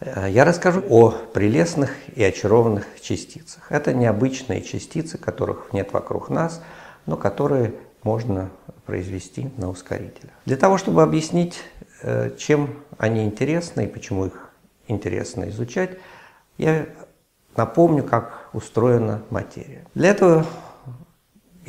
[0.00, 3.70] Э, я расскажу о прелестных и очарованных частицах.
[3.70, 6.62] Это необычные частицы, которых нет вокруг нас,
[7.06, 8.50] но которые можно
[8.86, 10.32] произвести на ускорителях.
[10.44, 11.60] Для того, чтобы объяснить,
[12.02, 14.50] э, чем они интересны и почему их
[14.86, 15.98] интересно изучать,
[16.58, 16.86] я
[17.56, 19.84] напомню, как устроена материя.
[19.94, 20.46] Для этого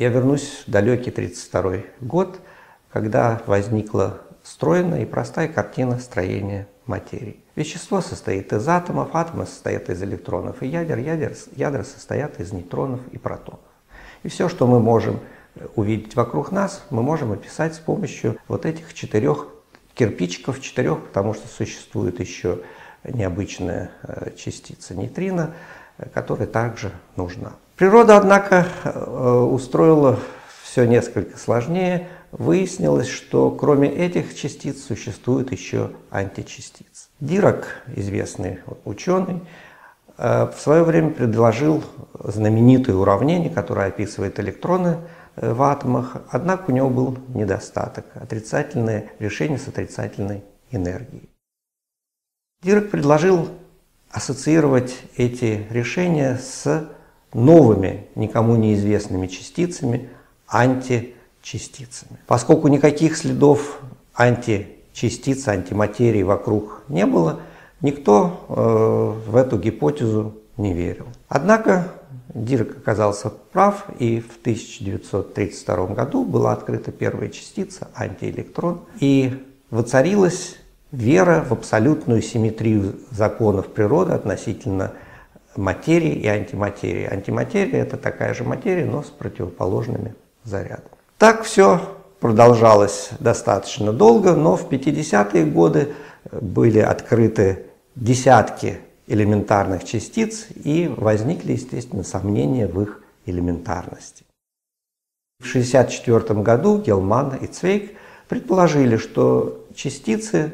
[0.00, 2.40] я вернусь в далекий 1932 год,
[2.90, 7.36] когда возникла стройная и простая картина строения материи.
[7.54, 13.00] Вещество состоит из атомов, атомы состоят из электронов и ядер, ядер, ядра состоят из нейтронов
[13.12, 13.60] и протонов.
[14.22, 15.20] И все, что мы можем
[15.76, 19.48] увидеть вокруг нас, мы можем описать с помощью вот этих четырех
[19.92, 22.60] кирпичиков, четырех, потому что существует еще
[23.04, 25.54] необычная э, частица нейтрино,
[25.98, 27.52] э, которая также нужна.
[27.80, 30.18] Природа, однако, э, устроила
[30.62, 32.08] все несколько сложнее.
[32.30, 37.08] Выяснилось, что кроме этих частиц существует еще античастицы.
[37.20, 39.40] Дирак, известный ученый,
[40.18, 41.82] в свое время предложил
[42.22, 44.98] знаменитое уравнение, которое описывает электроны
[45.36, 51.30] в атомах, однако у него был недостаток– отрицательное решение с отрицательной энергией.
[52.62, 53.48] Дирак предложил
[54.10, 56.90] ассоциировать эти решения с
[57.32, 60.08] новыми, никому неизвестными частицами,
[60.46, 62.18] античастицами.
[62.26, 63.80] Поскольку никаких следов
[64.14, 67.40] античастиц, антиматерии вокруг не было,
[67.80, 71.06] никто э, в эту гипотезу не верил.
[71.28, 71.92] Однако
[72.34, 80.56] Дирак оказался прав, и в 1932 году была открыта первая частица, антиэлектрон, и воцарилась
[80.92, 84.92] вера в абсолютную симметрию законов природы относительно
[85.60, 87.06] материи и антиматерии.
[87.10, 90.88] Антиматерия– это такая же материя, но с противоположными зарядами.
[91.18, 91.80] Так все
[92.18, 95.94] продолжалось достаточно долго, но в 50-е годы
[96.32, 104.24] были открыты десятки элементарных частиц и возникли, естественно, сомнения в их элементарности.
[105.40, 107.96] В 1964 году Гелман и Цвейк
[108.28, 110.52] предположили, что частицы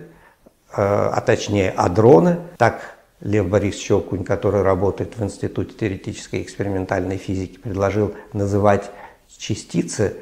[0.77, 7.17] Э, а точнее адроны, так Лев Борис Щелкунь, который работает в Институте теоретической и экспериментальной
[7.17, 8.91] физики, предложил называть
[9.39, 10.17] частицы,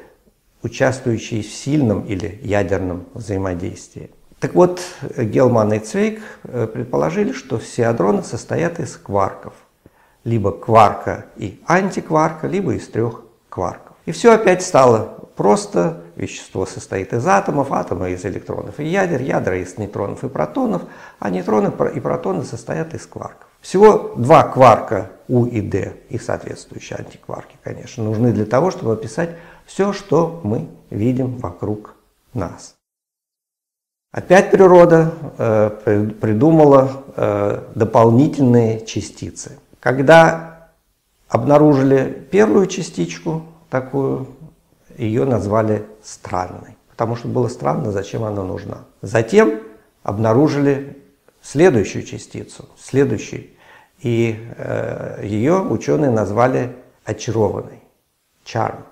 [0.63, 4.11] участвующие в сильном или ядерном взаимодействии.
[4.39, 4.81] Так вот,
[5.17, 9.53] Гелман и Цвейк э, предположили, что все адроны состоят из кварков.
[10.23, 13.95] Либо кварка и антикварка, либо из трех кварков.
[14.05, 19.57] И все опять стало просто вещество состоит из атомов, атомы из электронов и ядер, ядра
[19.57, 20.83] из нейтронов и протонов,
[21.19, 23.47] а нейтроны и протоны состоят из кварков.
[23.61, 29.31] Всего два кварка У и Д и соответствующие антикварки, конечно, нужны для того, чтобы описать
[29.65, 31.95] все, что мы видим вокруг
[32.33, 32.75] нас.
[34.11, 39.59] Опять природа э, придумала э, дополнительные частицы.
[39.81, 40.69] Когда
[41.27, 44.27] обнаружили первую частичку, такую
[44.97, 48.79] ее назвали странной, потому что было странно, зачем она нужна.
[49.01, 49.61] Затем
[50.03, 50.97] обнаружили
[51.41, 53.57] следующую частицу, следующий,
[54.01, 56.75] и э, ее ученые назвали
[57.05, 57.81] очарованной,
[58.45, 58.83] charm.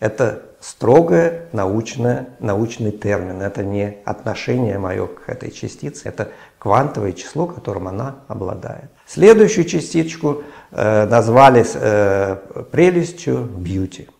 [0.00, 6.28] Это строгое научное, научный термин, это не отношение мое к этой частице, это
[6.58, 8.90] квантовое число, которым она обладает.
[9.06, 12.36] Следующую частичку э, назвали э,
[12.70, 14.08] прелестью beauty–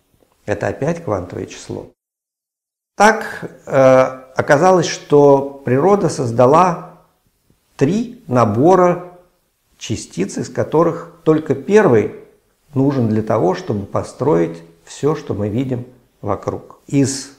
[0.51, 1.87] это опять квантовое число.
[2.97, 3.73] Так э,
[4.37, 6.99] оказалось, что природа создала
[7.77, 9.13] три набора
[9.79, 12.17] частиц, из которых только первый
[12.75, 15.87] нужен для того, чтобы построить все, что мы видим
[16.21, 16.81] вокруг.
[16.89, 17.31] Из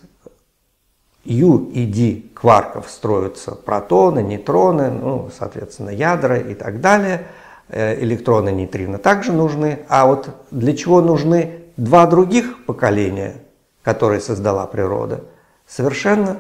[1.26, 7.28] U и D кварков строятся протоны, нейтроны, ну, соответственно, ядра и так далее.
[7.68, 9.86] Э, электроны, нейтрино также нужны.
[9.88, 13.36] А вот для чего нужны два других поколения,
[13.84, 15.24] которые создала природа,
[15.68, 16.38] совершенно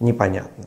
[0.00, 0.64] непонятно.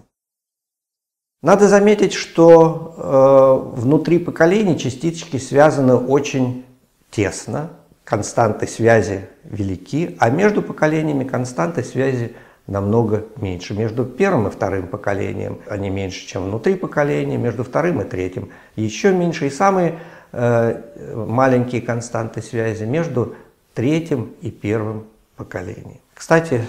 [1.42, 6.66] Надо заметить, что э, внутри поколений частички связаны очень
[7.12, 7.70] тесно,
[8.04, 12.36] константы связи велики, а между поколениями константы связи
[12.68, 13.74] намного меньше.
[13.74, 19.12] Между первым и вторым поколением они меньше, чем внутри поколения, между вторым и третьим еще
[19.12, 19.48] меньше.
[19.48, 20.00] И самые
[20.32, 20.82] э,
[21.16, 23.36] маленькие константы связи между
[23.80, 25.06] третьем и первом
[25.38, 26.02] поколении.
[26.14, 26.66] Кстати,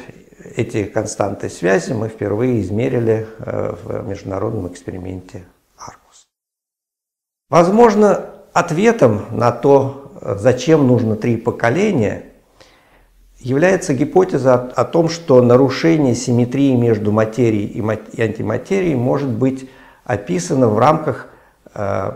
[0.54, 5.42] эти константы связи мы впервые измерили э, в международном эксперименте
[5.76, 6.28] Аркус.
[7.48, 12.26] Возможно, ответом на то, зачем нужно три поколения,
[13.40, 19.68] является гипотеза о, том, что нарушение симметрии между материей и, антиматерией может быть
[20.04, 21.26] описано в рамках
[21.74, 22.12] э,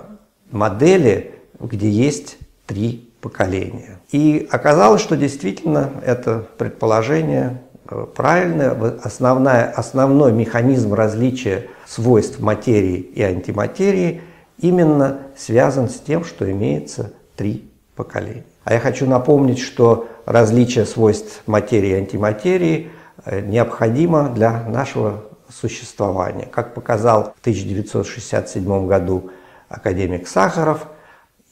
[0.52, 4.00] модели, где есть три поколения.
[4.12, 8.72] И оказалось, что действительно это предположение э, правильное.
[9.02, 14.20] Основная, основной механизм различия свойств материи и антиматерии
[14.58, 18.44] именно связан с тем, что имеется три поколения.
[18.64, 22.90] А я хочу напомнить, что различие свойств материи и антиматерии
[23.24, 26.44] э, необходимо для нашего существования.
[26.44, 29.30] Как показал в 1967 году
[29.70, 30.88] академик Сахаров,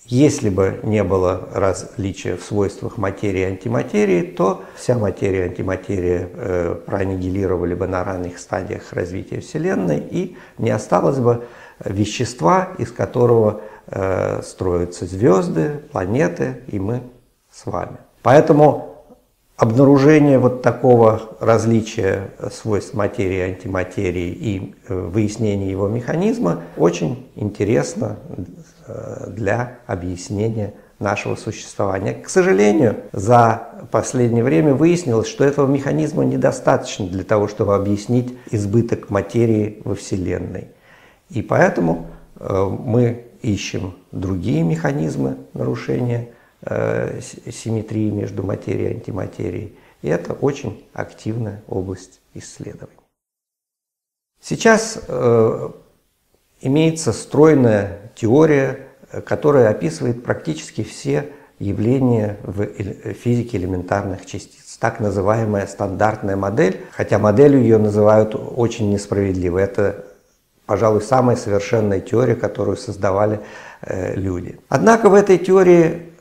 [0.06, 6.28] если бы не было различия в свойствах материи и антиматерии, то вся материя и антиматерия
[6.32, 11.44] э, проаннигилировали бы на ранних стадиях развития Вселенной, и не осталось бы
[11.84, 13.62] вещества, из которого
[13.94, 17.02] Э, строятся звезды, планеты и мы
[17.50, 17.98] с вами.
[18.22, 19.04] Поэтому
[19.56, 28.18] обнаружение вот такого различия свойств материи и антиматерии и э, выяснение его механизма очень интересно
[29.28, 32.14] для объяснения нашего существования.
[32.14, 39.10] К сожалению, за последнее время выяснилось, что этого механизма недостаточно для того, чтобы объяснить избыток
[39.10, 40.68] материи во Вселенной.
[41.30, 42.06] И поэтому
[42.38, 46.30] мы ищем другие механизмы нарушения
[46.62, 49.76] э, симметрии между материей и антиматерией.
[50.02, 52.98] И это очень активная область исследований.
[54.40, 55.70] Сейчас э,
[56.62, 58.78] имеется стройная теория,
[59.26, 62.66] которая описывает практически все явления в
[63.12, 64.78] физике элементарных частиц.
[64.80, 69.58] Так называемая стандартная модель, хотя моделью ее называют очень несправедливо.
[69.58, 70.06] Это
[70.66, 73.40] пожалуй, самая совершенная теория, которую создавали
[73.82, 74.58] э, люди.
[74.68, 76.12] Однако в этой теории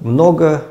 [0.00, 0.62] много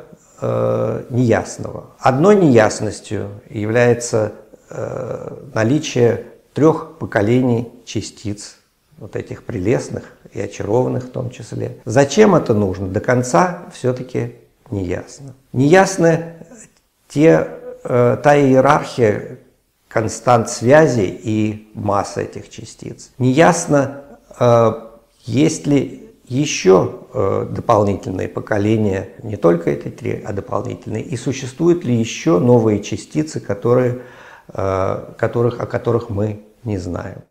[0.42, 1.92] э, неясного.
[2.00, 4.34] Одной неясностью является
[4.70, 8.58] э, наличие трех поколений частиц,
[9.02, 11.80] вот этих прелестных и очарованных в том числе.
[11.86, 14.36] Зачем это нужно, до конца все-таки
[14.70, 15.34] неясно.
[15.54, 16.36] Неясны
[17.10, 17.48] те,
[17.84, 19.40] э, та иерархия,
[19.88, 23.10] констант связи и масса этих частиц.
[23.18, 24.04] Неясно,
[24.40, 24.72] э,
[25.26, 31.96] есть ли еще э, дополнительные поколения, не только эти три, а дополнительные, и существуют ли
[31.96, 34.04] еще новые частицы, которые,
[34.54, 37.24] э, которых, о которых мы не знаем.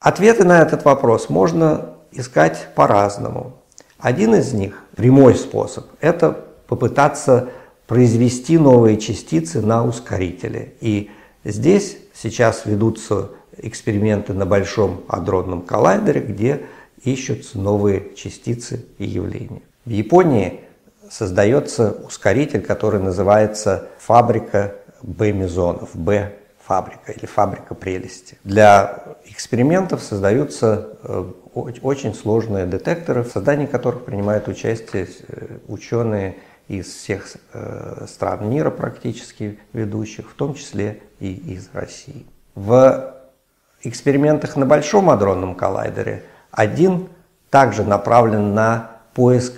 [0.00, 3.52] Ответы на этот вопрос можно искать по-разному.
[3.98, 7.50] Один из них, прямой способ, это попытаться
[7.86, 11.10] произвести новые частицы на ускорителе и
[11.44, 16.66] Здесь сейчас ведутся эксперименты на Большом адронном коллайдере, где
[17.02, 19.62] ищутся новые частицы и явления.
[19.86, 20.60] В Японии
[21.10, 28.36] создается ускоритель, который называется фабрика Б-мезонов, Б-фабрика или фабрика прелести.
[28.44, 29.02] Для
[29.40, 36.36] экспериментов создаются э, очень сложные детекторы, в создании которых принимают участие э, ученые
[36.68, 42.26] из всех э, стран мира практически ведущих, в том числе и из России.
[42.54, 43.14] В
[43.82, 47.08] экспериментах на Большом адронном коллайдере один
[47.48, 49.54] также направлен на поиск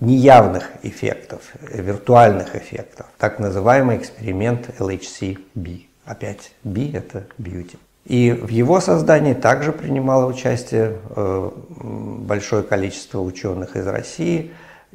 [0.00, 5.78] неявных эффектов, виртуальных эффектов, так называемый эксперимент LHC-B.
[6.04, 7.78] Опять B– это beauty.
[8.04, 14.52] И в его создании также принимало участие э, большое количество ученых из России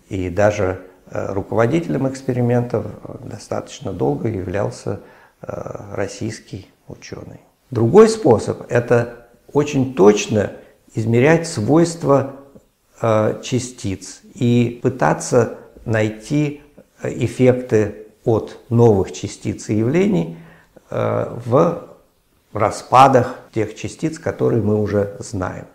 [0.10, 2.86] и даже Э, руководителем экспериментов
[3.24, 5.00] достаточно долго являлся
[5.42, 7.40] э, российский ученый.
[7.72, 10.52] Другой способ– это очень точно
[10.94, 12.36] измерять свойства
[13.02, 16.62] э, частиц и пытаться найти
[17.02, 20.38] эффекты от новых частиц и явлений
[20.92, 21.89] в
[22.54, 25.66] распадах тех частиц, которые мы уже знаем.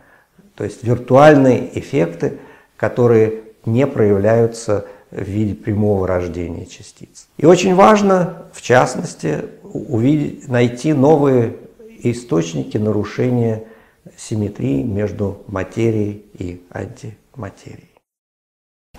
[0.55, 2.39] То есть виртуальные эффекты,
[2.77, 7.29] которые не проявляются в виде прямого рождения частиц.
[7.37, 11.57] И очень важно, в частности, увидеть, найти новые
[12.03, 13.65] источники нарушения
[14.17, 17.91] симметрии между материей и антиматерией.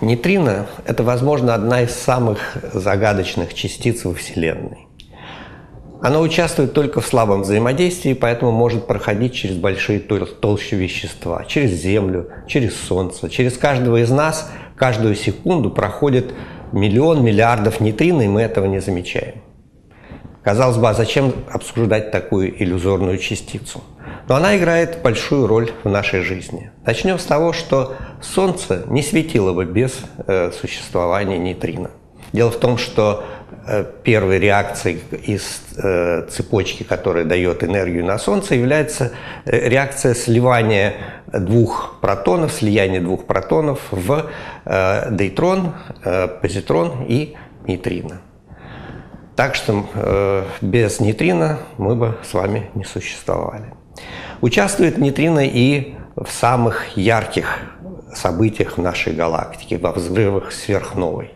[0.00, 4.85] Нейтрино– это, возможно, одна из самых загадочных частиц во Вселенной.
[6.02, 12.28] Оно участвует только в слабом взаимодействии, поэтому может проходить через большие толщи вещества, через Землю,
[12.46, 16.32] через Солнце, через каждого из нас– каждую секунду проходит
[16.72, 19.42] миллион миллиардов нейтрино, и мы этого не замечаем.
[20.42, 23.82] Казалось бы, а зачем обсуждать такую иллюзорную частицу?
[24.28, 26.70] Но она играет большую роль в нашей жизни.
[26.84, 31.90] Начнем с того, что Солнце не светило бы без э, существования нейтрино.
[32.32, 33.24] Дело в том, что
[34.04, 39.12] первой реакцией из э, цепочки, которая дает энергию на Солнце, является
[39.44, 40.94] э, реакция сливания
[41.26, 44.30] двух протонов, слияние двух протонов в
[45.10, 45.74] дейтрон,
[46.40, 47.34] позитрон и
[47.66, 48.20] нейтрино.
[49.34, 53.74] Так что без нейтрино мы бы с вами не существовали.
[54.40, 57.58] Участвует нейтрино и в самых ярких
[58.14, 61.32] событиях в нашей галактике, во взрывах сверхновой.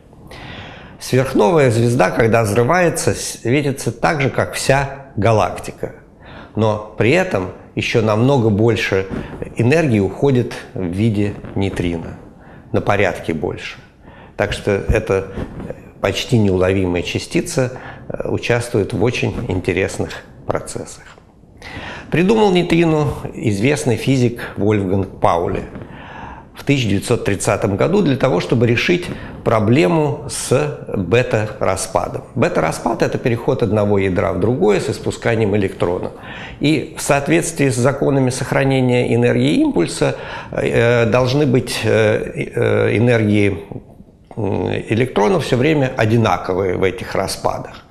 [1.01, 5.95] Сверхновая звезда, когда взрывается, светится так же, как вся галактика.
[6.57, 9.07] Но при этом еще намного больше
[9.57, 12.19] энергии уходит в виде нейтрино,
[12.73, 13.79] на порядке больше.
[14.37, 15.29] Так что эта
[16.03, 17.79] почти неуловимая частица
[18.09, 20.11] э, участвует в очень интересных
[20.47, 21.05] процессах.
[22.11, 25.65] Придумал нейтрину известный физик Вольфганг Паули
[26.61, 29.07] в 1930 году для того, чтобы решить
[29.45, 32.25] проблему с бета-распадом.
[32.35, 36.11] Бета-распад– это переход одного ядра в другое с испусканием электрона.
[36.61, 40.17] И в соответствии с законами сохранения энергии импульса
[40.53, 43.59] э, должны быть э, э, энергии
[44.37, 47.87] электронов все время одинаковые в этих распадах.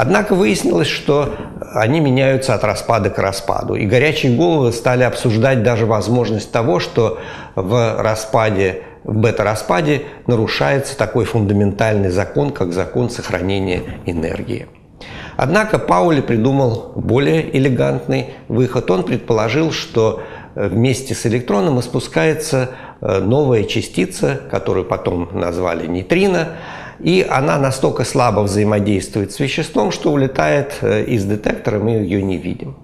[0.00, 1.34] Однако выяснилось, что
[1.74, 3.74] они меняются от распада к распаду.
[3.74, 7.18] И горячие головы стали обсуждать даже возможность того, что
[7.56, 14.68] в распаде в бета-распаде нарушается такой фундаментальный закон, как закон сохранения энергии.
[15.36, 18.88] Однако Паули придумал более элегантный выход.
[18.92, 20.22] Он предположил, что
[20.54, 26.50] вместе с электроном испускается э, новая частица, которую потом назвали нейтрино,
[27.00, 32.38] и она настолько слабо взаимодействует с веществом, что улетает э, из детектора, мы ее не
[32.38, 32.76] видим.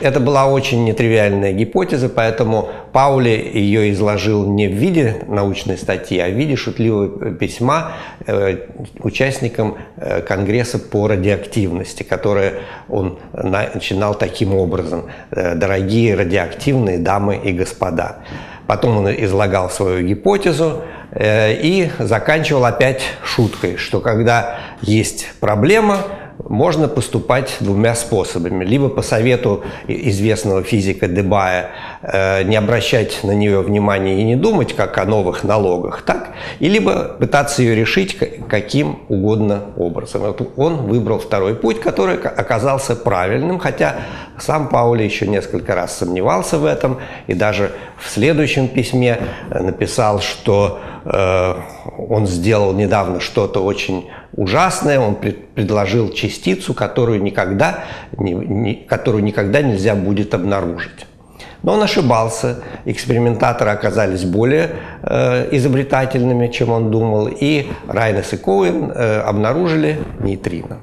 [0.00, 6.28] Это была очень нетривиальная гипотеза, поэтому Паули ее изложил не в виде научной статьи, а
[6.28, 7.92] в виде шутливого письма
[8.26, 8.58] э,
[9.00, 12.54] участникам э, Конгресса по радиоактивности, которое
[12.88, 15.06] он начинал таким образом.
[15.30, 18.18] «Дорогие радиоактивные дамы и господа».
[18.66, 20.82] Потом он излагал свою гипотезу,
[21.18, 25.98] Э, и заканчивал опять шуткой, что когда есть проблема,
[26.44, 28.64] можно поступать двумя способами.
[28.64, 31.70] Либо по совету известного физика Дебая
[32.02, 36.68] э, не обращать на нее внимания и не думать, как о новых налогах, так, и
[36.68, 40.22] либо пытаться ее решить каким угодно образом.
[40.22, 43.96] Вот он выбрал второй путь, который оказался правильным, хотя
[44.38, 49.18] сам Паули еще несколько раз сомневался в этом, и даже в следующем письме
[49.50, 57.84] написал, что э, он сделал недавно что-то очень ужасное, он пред, предложил частицу, которую никогда,
[58.88, 61.06] которую никогда нельзя будет обнаружить.
[61.62, 64.70] Но он ошибался, экспериментаторы оказались более
[65.02, 70.78] э, изобретательными, чем он думал, и Райнес и Коуэн э, обнаружили нейтрино.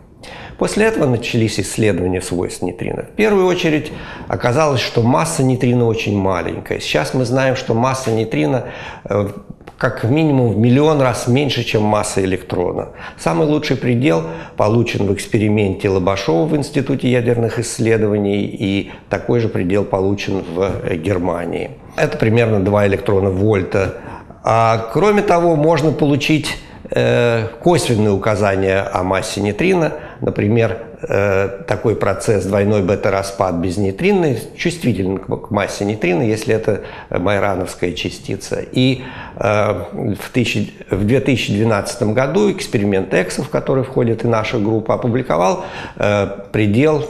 [0.58, 3.04] После этого начались исследования свойств нейтрино.
[3.04, 3.92] В первую очередь
[4.28, 6.80] оказалось, что масса нейтрино очень маленькая.
[6.80, 8.66] Сейчас мы знаем, что масса нейтрино
[9.06, 9.30] э,
[9.78, 12.90] как минимум в миллион раз меньше, чем масса электрона.
[13.18, 14.24] Самый лучший предел
[14.56, 21.72] получен в эксперименте Лобашова в Институте ядерных исследований, и такой же предел получен в Германии.
[21.96, 23.96] Это примерно 2 электрона вольта.
[24.44, 26.58] А кроме того, можно получить
[26.90, 35.18] э, косвенные указания о массе нейтрино, например, Э, такой процесс двойной бета-распад без нейтрино чувствителен
[35.18, 38.64] к массе нейтрино, если это майрановская частица.
[38.72, 39.02] И
[39.36, 45.66] э, в, тысяч, в 2012 году эксперимент Эксов, в который входит и наша группа, опубликовал
[45.98, 47.06] э, предел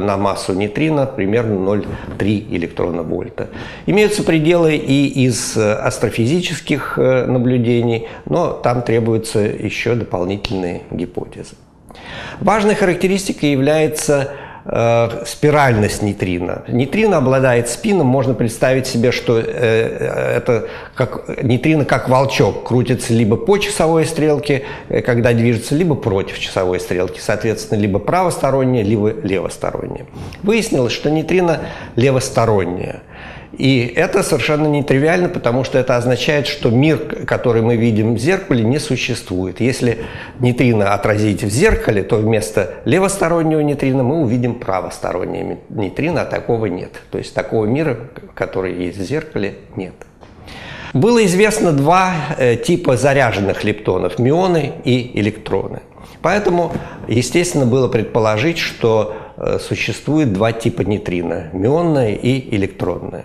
[0.00, 3.48] на массу нейтрино примерно 0,3 электрона вольта.
[3.86, 11.54] Имеются пределы и из астрофизических наблюдений, но там требуются еще дополнительные гипотезы.
[12.40, 14.32] Важной характеристикой является
[14.64, 16.62] э, спиральность нейтрино.
[16.68, 23.12] Нейтрино обладает спином, можно представить себе, что э, э, это как нейтрино как волчок, крутится
[23.12, 29.10] либо по часовой стрелке, э, когда движется, либо против часовой стрелки, соответственно, либо правостороннее, либо
[29.10, 30.06] левостороннее.
[30.42, 31.60] Выяснилось, что нейтрино
[31.96, 33.00] левостороннее.
[33.58, 38.62] И это совершенно нетривиально, потому что это означает, что мир, который мы видим в зеркале,
[38.62, 39.60] не существует.
[39.60, 39.98] Если
[40.38, 47.00] нейтрино отразить в зеркале, то вместо левостороннего нейтрино мы увидим правостороннее нейтрино, а такого нет.
[47.10, 47.96] То есть такого мира,
[48.34, 49.94] который есть в зеркале, нет.
[50.92, 55.82] Было известно два э, типа заряженных лептонов– мионы и электроны.
[56.22, 56.72] Поэтому,
[57.06, 63.24] естественно, было предположить, что э, существует два типа нейтрино– мионное и электронное.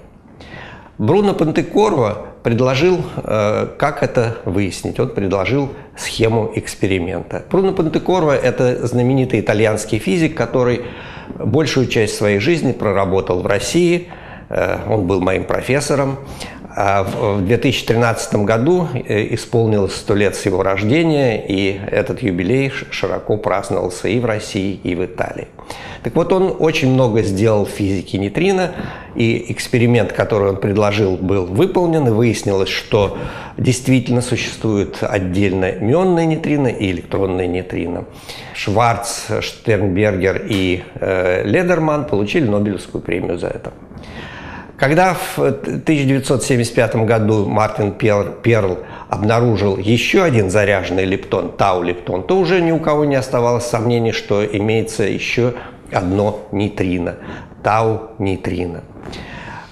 [0.97, 4.99] Бруно Пантекорво предложил, э, как это выяснить.
[4.99, 7.43] Он предложил схему эксперимента.
[7.51, 10.83] Бруно Пантекорво– это знаменитый итальянский физик, который
[11.37, 14.07] большую часть своей жизни проработал в России.
[14.49, 16.17] Э, он был моим профессором.
[16.77, 23.37] А в 2013 году э, исполнилось сто лет с его рождения, и этот юбилей широко
[23.37, 25.47] праздновался и в России, и в Италии.
[26.03, 28.73] Так вот, он очень много сделал в физике нейтрино,
[29.15, 33.17] и эксперимент, который он предложил, был выполнен, и выяснилось, что
[33.57, 38.03] действительно существует отдельно мионные нейтрино и электронные нейтрино.
[38.53, 43.71] Шварц, Штернбергер и э, Ледерман получили Нобелевскую премию за это.
[44.77, 48.79] Когда в 1975 году Мартин Перл
[49.09, 54.45] обнаружил еще один заряженный лептон, тау-лептон, то уже ни у кого не оставалось сомнений, что
[54.45, 55.53] имеется еще
[55.93, 57.15] одно нейтрино,
[57.63, 58.83] тау-нейтрино.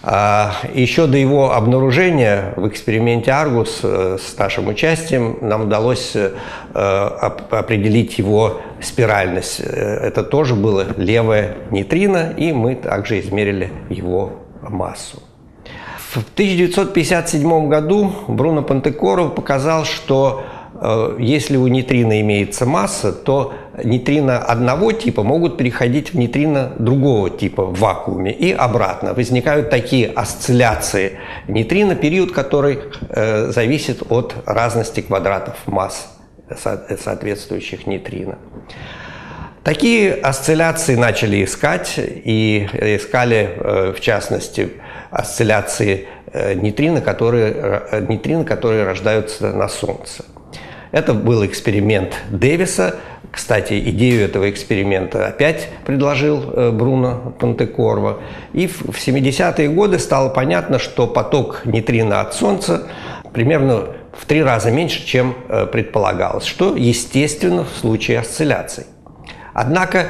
[0.05, 6.31] А, еще до его обнаружения в эксперименте Аргус э, с нашим участием нам удалось э,
[6.73, 9.61] определить его спиральность.
[9.61, 15.21] Э, это тоже было левое нейтрино, и мы также измерили его массу.
[15.97, 20.43] В 1957 году Бруно Пантекоров показал, что
[20.75, 23.53] э, если у нейтрино имеется масса, то
[23.83, 29.15] нейтрино одного типа могут переходить в нейтрино другого типа в вакууме и обратно.
[29.15, 31.17] Возникают такие осцилляции
[31.47, 32.79] нейтрино, период который
[33.09, 36.09] э, зависит от разности квадратов масс
[36.55, 38.37] соответствующих нейтрино.
[39.63, 44.73] Такие осцилляции начали искать, и искали, э, в частности,
[45.09, 50.25] осцилляции э, нейтрино, которые, э, нейтрино, которые рождаются на Солнце.
[50.91, 52.97] Это был эксперимент Дэвиса.
[53.31, 56.41] Кстати, идею этого эксперимента опять предложил
[56.73, 58.19] Бруно Пантекорво.
[58.51, 62.83] И в 70-е годы стало понятно, что поток нейтрино от Солнца
[63.31, 65.35] примерно в три раза меньше, чем
[65.71, 68.83] предполагалось, что естественно в случае осцилляций.
[69.53, 70.07] Однако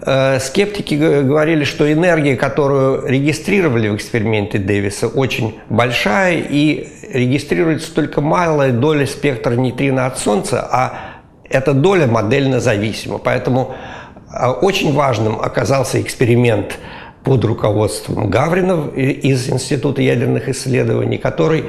[0.00, 8.20] э, скептики говорили, что энергия, которую регистрировали в эксперименте Дэвиса, очень большая и регистрируется только
[8.20, 10.92] малая доля спектра нейтрино от Солнца, а
[11.48, 13.18] эта доля модельно зависима.
[13.18, 13.74] Поэтому
[14.32, 16.78] э, очень важным оказался эксперимент
[17.24, 21.64] под руководством Гаврина из Института ядерных исследований, который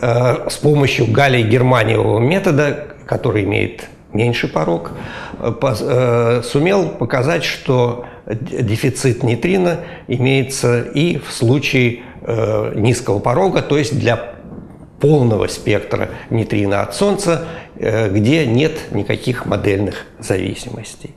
[0.00, 4.92] э, с помощью галлия-германиевого метода, который имеет меньший порог,
[5.38, 13.78] э, э, сумел показать, что дефицит нейтрино имеется и в случае э, низкого порога, то
[13.78, 14.34] есть для
[15.00, 21.10] полного спектра нейтрино от Солнца, где нет никаких модельных зависимостей.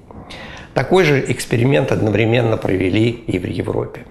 [0.73, 4.01] Такой же эксперимент одновременно провели и в Европе.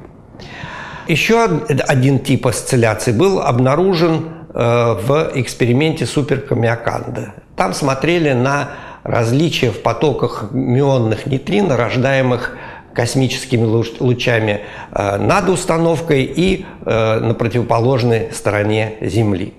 [1.08, 7.34] Еще один тип осцилляций был обнаружен в эксперименте суперкамиоканда.
[7.56, 8.70] Там смотрели на
[9.02, 12.56] различия в потоках мионных нейтрино, рождаемых
[12.94, 13.64] космическими
[14.00, 14.60] лучами
[14.92, 19.52] э, над установкой и э, на противоположной стороне Земли.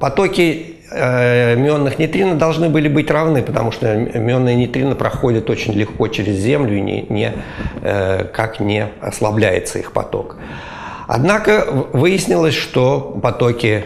[0.00, 6.08] Потоки э, мионных нейтрино должны были быть равны, потому что мионные нейтрино проходят очень легко
[6.08, 7.32] через Землю и не, не,
[8.32, 10.36] как не ослабляется их поток.
[11.06, 13.84] Однако выяснилось, что потоки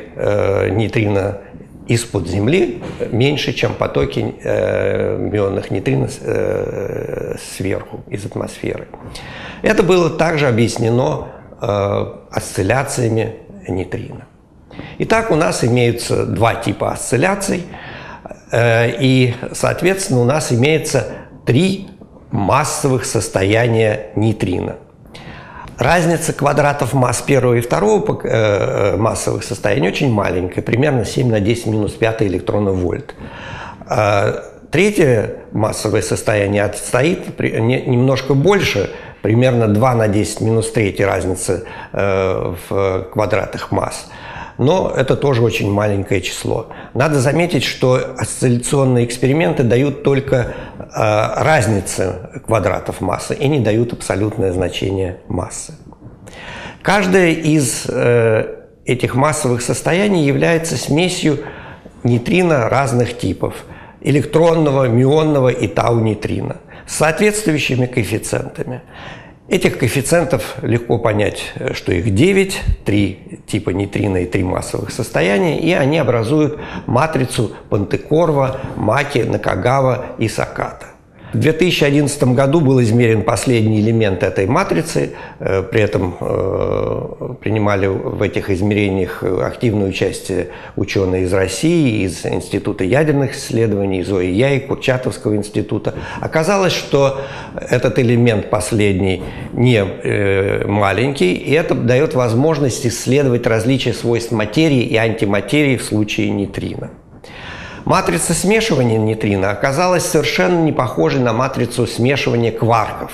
[0.70, 1.40] нейтрино
[1.86, 8.88] из-под Земли меньше, чем потоки э, мионных нейтрино э, сверху, из атмосферы.
[9.62, 11.28] Это было также объяснено
[11.60, 13.36] э, осцилляциями
[13.68, 14.26] нейтрино.
[14.98, 17.64] Итак, у нас имеются два типа осцилляций,
[18.50, 21.06] э, и, соответственно, у нас имеется
[21.44, 21.88] три
[22.32, 24.76] массовых состояния нейтрино–
[25.78, 31.66] Разница квадратов масс первого и второго э, массовых состояний очень маленькая, примерно 7 на 10
[31.66, 33.14] минус 5 электронов-вольт.
[33.86, 42.54] А третье массовое состояние отстоит немножко больше, примерно 2 на 10 минус 3 разницы э,
[42.68, 44.06] в квадратах масс
[44.58, 46.68] но это тоже очень маленькое число.
[46.94, 54.52] Надо заметить, что осцилляционные эксперименты дают только э, разницы квадратов массы и не дают абсолютное
[54.52, 55.74] значение массы.
[56.82, 61.40] Каждое из э, этих массовых состояний является смесью
[62.04, 63.54] нейтрино разных типов–
[64.06, 68.82] электронного, мионного и тау-нейтрино с соответствующими коэффициентами.
[69.48, 75.72] Этих коэффициентов легко понять, что их 9, 3 типа нейтрино и 3 массовых состояния, и
[75.72, 80.95] они образуют матрицу Пантекорва, Маки, Накагава и Саката.
[81.32, 85.10] В 2011 году был измерен последний элемент этой матрицы,
[85.40, 92.84] э, при этом э, принимали в этих измерениях активное участие ученые из России, из Института
[92.84, 95.94] ядерных исследований, Зои Яй, Курчатовского института.
[96.20, 97.20] Оказалось, что
[97.56, 104.96] этот элемент последний не э, маленький, и это дает возможность исследовать различия свойств материи и
[104.96, 106.90] антиматерии в случае нейтрино.
[107.86, 113.12] Матрица смешивания нейтрино оказалась совершенно не похожей на матрицу смешивания кварков.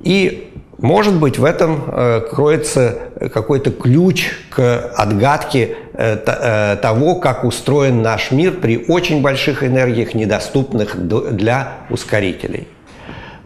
[0.00, 2.98] И, может быть, в этом э, кроется
[3.32, 10.14] какой-то ключ к отгадке э, э, того, как устроен наш мир при очень больших энергиях,
[10.14, 12.66] недоступных для ускорителей.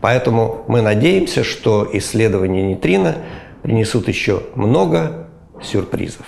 [0.01, 3.17] Поэтому мы надеемся, что исследования нейтрино
[3.63, 5.29] принесут еще много
[5.63, 6.25] сюрпризов.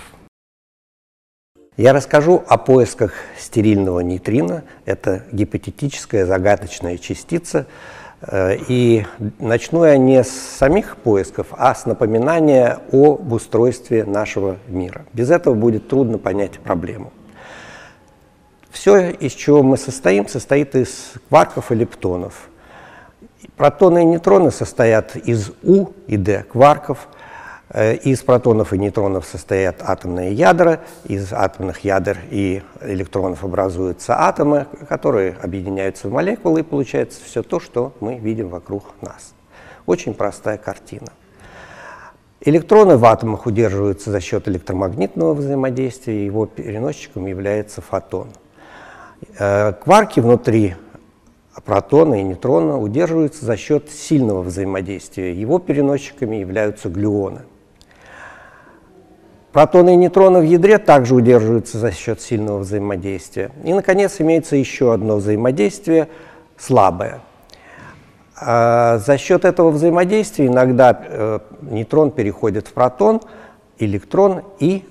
[1.77, 4.63] Я расскажу о поисках стерильного нейтрино.
[4.85, 7.65] Это гипотетическая загадочная частица.
[8.21, 9.05] Э, и
[9.39, 15.05] начну я не с самих поисков, а с напоминания об устройстве нашего мира.
[15.11, 17.11] Без этого будет трудно понять проблему.
[18.69, 22.47] Все, из чего мы состоим, состоит из кварков и лептонов.
[23.57, 27.09] Протоны и нейтроны состоят из У и Д кварков,
[27.73, 35.35] из протонов и нейтронов состоят атомные ядра, из атомных ядер и электронов образуются атомы, которые
[35.41, 39.33] объединяются в молекулы, и получается все то, что мы видим вокруг нас.
[39.87, 41.07] Очень простая картина.
[42.39, 48.27] Электроны в атомах удерживаются за счет электромагнитного взаимодействия, его переносчиком является фотон.
[49.39, 50.75] Э, кварки внутри
[51.63, 57.41] протона и нейтрона удерживаются за счет сильного взаимодействия, его переносчиками являются глюоны–
[59.55, 63.51] Протоны и нейтроны в ядре также удерживаются за счет сильного взаимодействия.
[63.63, 66.09] И, наконец, имеется еще одно взаимодействие,
[66.57, 67.21] слабое.
[68.37, 73.21] А за счет этого взаимодействия иногда э, нейтрон переходит в протон,
[73.79, 74.83] электрон и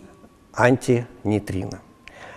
[0.54, 1.80] антинейтрино.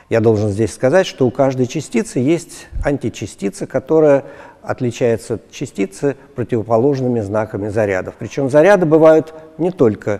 [0.10, 4.26] Я должен здесь сказать, что у каждой частицы есть античастица, которая
[4.62, 8.16] отличается от частицы противоположными знаками зарядов.
[8.20, 10.20] Причем заряды бывают не только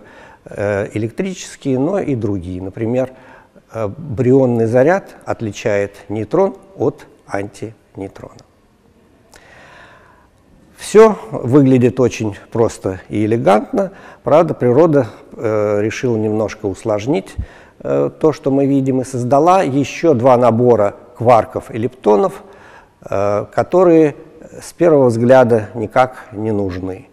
[0.94, 2.62] электрические, но и другие.
[2.62, 3.10] Например,
[3.72, 8.48] э, брионный заряд отличает нейтрон от антинейтрона.
[10.78, 13.90] Все выглядит очень просто и элегантно.
[14.22, 17.34] Правда, природа э, решила немножко усложнить
[17.80, 22.44] э, то, что мы видим, и создала еще два набора кварков и лептонов,
[23.02, 24.14] э, которые
[24.62, 27.08] с первого взгляда никак не нужны.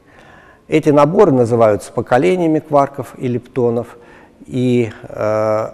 [0.67, 3.97] Эти наборы называются поколениями кварков и лептонов,
[4.47, 5.69] и э,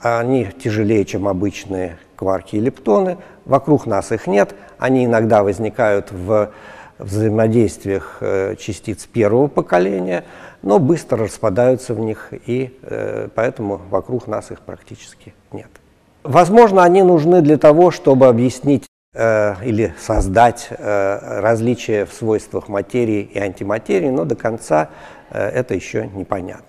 [0.00, 3.18] они тяжелее, чем обычные кварки и лептоны.
[3.44, 6.50] Вокруг нас их нет, они иногда возникают в
[6.98, 10.24] взаимодействиях э, частиц первого поколения,
[10.62, 15.70] но быстро распадаются в них, и э, поэтому вокруг нас их практически нет.
[16.24, 18.87] Возможно, они нужны для того, чтобы объяснить
[19.18, 24.90] или создать э, различия в свойствах материи и антиматерии, но до конца
[25.30, 26.64] э, это еще непонятно.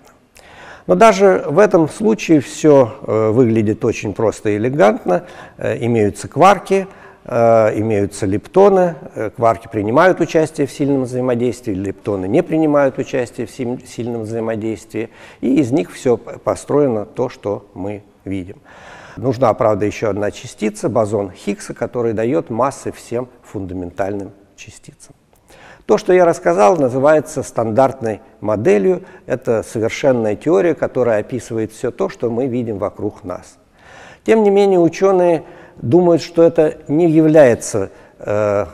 [0.88, 5.24] Но даже в этом случае все выглядит очень просто и элегантно.
[5.58, 6.88] Имеются кварки,
[7.24, 8.96] имеются лептоны.
[9.36, 15.10] Кварки принимают участие в сильном взаимодействии, лептоны не принимают участие в сильном взаимодействии.
[15.40, 18.56] И из них все построено то, что мы видим.
[19.16, 25.14] Нужна, правда, еще одна частица, бозон Хиггса, который дает массы всем фундаментальным частицам.
[25.86, 29.02] То, что я рассказал, называется стандартной моделью.
[29.26, 33.58] Это совершенная теория, которая описывает все то, что мы видим вокруг нас.
[34.24, 35.42] Тем не менее, ученые
[35.76, 38.66] думают, что это не является э,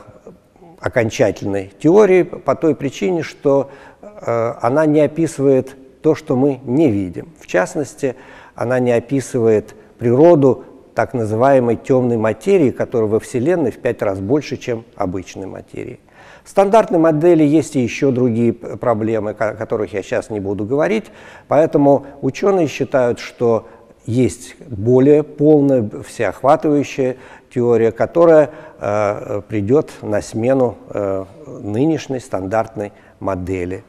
[0.79, 3.71] окончательной теорией по той причине, что
[4.01, 7.33] э, она не описывает то, что мы не видим.
[7.39, 8.15] В частности,
[8.53, 14.57] она не описывает природу так называемой темной материи, которая во Вселенной в пять раз больше,
[14.57, 15.99] чем обычной материи.
[16.43, 21.05] В стандартной модели есть и еще другие проблемы, о которых я сейчас не буду говорить,
[21.47, 23.67] поэтому ученые считают, что
[24.05, 27.17] есть более полная, всеохватывающая
[27.53, 31.25] теория, которая э, придет на смену э,
[31.61, 33.83] нынешней стандартной модели.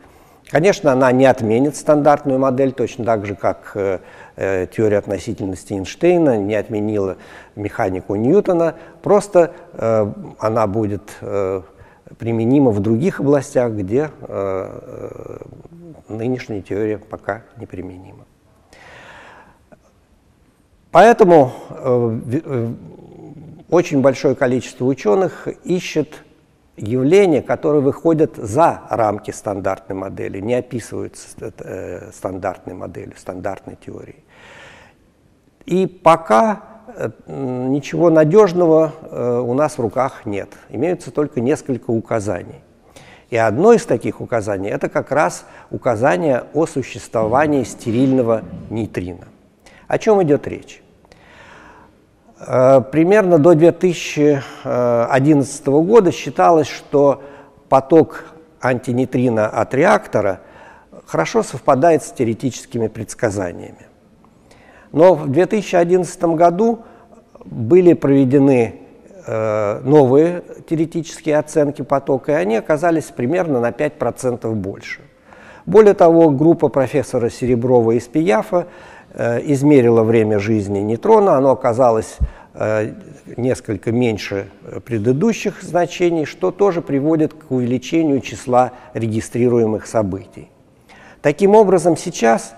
[0.51, 3.99] Конечно, она не отменит стандартную модель, точно так же, как э,
[4.67, 7.17] теория относительности Эйнштейна не отменила
[7.57, 11.63] механику Ньютона, просто э, она будет э,
[12.19, 15.39] применима в других областях, где э, э
[16.09, 18.25] нынешняя теория пока не применима.
[20.91, 22.73] Поэтому э, э,
[23.69, 26.25] очень большое количество ученых ищет
[26.77, 34.25] явления, которые выходят за рамки стандартной модели, не описываются э, стандартной моделью, стандартной теорией.
[35.69, 36.63] И пока
[36.97, 40.49] э, ничего надежного э, у нас в руках нет.
[40.71, 42.63] Имеются только несколько указаний.
[43.29, 49.29] И одно из таких указаний– это как раз указание о существовании стерильного нейтрина.
[49.87, 50.83] О чем идет речь?
[52.41, 57.23] Э, примерно до 2011 года считалось, что
[57.69, 58.25] поток
[58.63, 60.41] антинейтрина от реактора
[61.05, 63.88] хорошо совпадает с теоретическими предсказаниями.
[64.93, 66.81] Но в 2011 году
[67.45, 68.81] были проведены
[69.27, 75.01] э, новые теоретические оценки потока, и они оказались примерно на 5% больше.
[75.67, 78.67] Более того, группа профессора Сереброва из Пияфа
[79.15, 82.19] Э, измерила время жизни нейтрона, оно оказалось
[82.53, 82.93] э,
[83.39, 84.49] несколько меньше
[84.85, 90.51] предыдущих значений, что тоже приводит к увеличению числа регистрируемых событий.
[91.23, 92.55] Таким образом, сейчас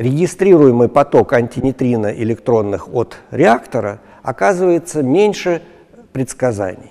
[0.00, 5.60] регистрируемый поток антинейтрина электронных от реактора оказывается меньше
[6.12, 6.90] предсказаний.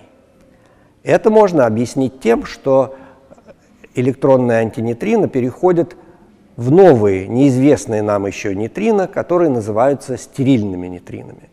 [1.02, 2.96] Это можно объяснить тем, что
[3.96, 5.96] электронные антинейтрино переходят
[6.56, 11.50] в новые, неизвестные нам еще нейтрино, которые называются стерильными нейтринами.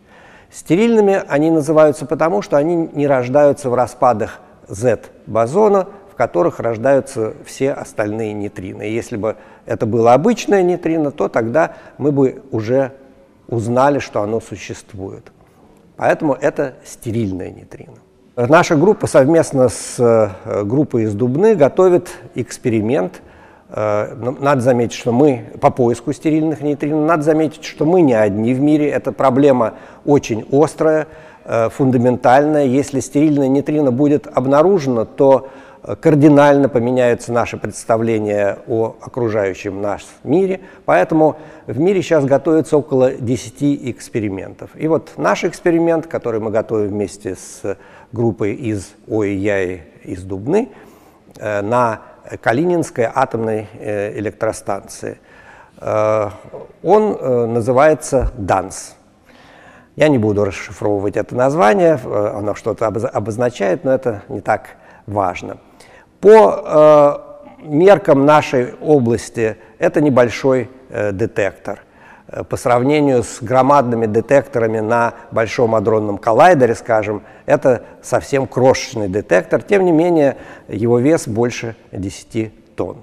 [0.50, 7.72] Стерильными они называются потому, что они не рождаются в распадах Z-бозона, в которых рождаются все
[7.72, 8.90] остальные нейтрины.
[8.90, 12.92] И если бы это было обычное нейтрино, то тогда мы бы уже
[13.48, 15.32] узнали, что оно существует.
[15.96, 17.94] Поэтому это стерильное нейтрино.
[18.36, 23.22] Наша группа совместно с э, группой из Дубны готовит эксперимент–
[23.68, 28.54] Э, надо заметить, что мы по поиску стерильных нейтрино, надо заметить, что мы не одни
[28.54, 28.88] в мире.
[28.88, 29.74] Эта проблема
[30.04, 31.08] очень острая,
[31.44, 32.64] э, фундаментальная.
[32.66, 35.48] Если стерильное нейтрино будет обнаружено, то
[36.00, 40.60] кардинально поменяются наши представления о окружающем нас мире.
[40.84, 44.70] Поэтому в мире сейчас готовится около 10 экспериментов.
[44.74, 47.76] И вот наш эксперимент, который мы готовим вместе с
[48.12, 50.70] группой из ОИЯ из Дубны,
[51.38, 52.00] на
[52.40, 55.18] Калининской атомной э, электростанции.
[55.80, 56.30] Э,
[56.82, 58.96] он э, называется ДАНС.
[59.94, 65.56] Я не буду расшифровывать это название, оно что-то обозначает, но это не так важно.
[66.20, 71.80] По меркам нашей области это небольшой детектор.
[72.28, 79.62] Э, по сравнению с громадными детекторами на Большом адронном коллайдере, скажем, это совсем крошечный детектор,
[79.62, 80.36] тем не менее
[80.68, 82.98] его вес больше 10 тонн.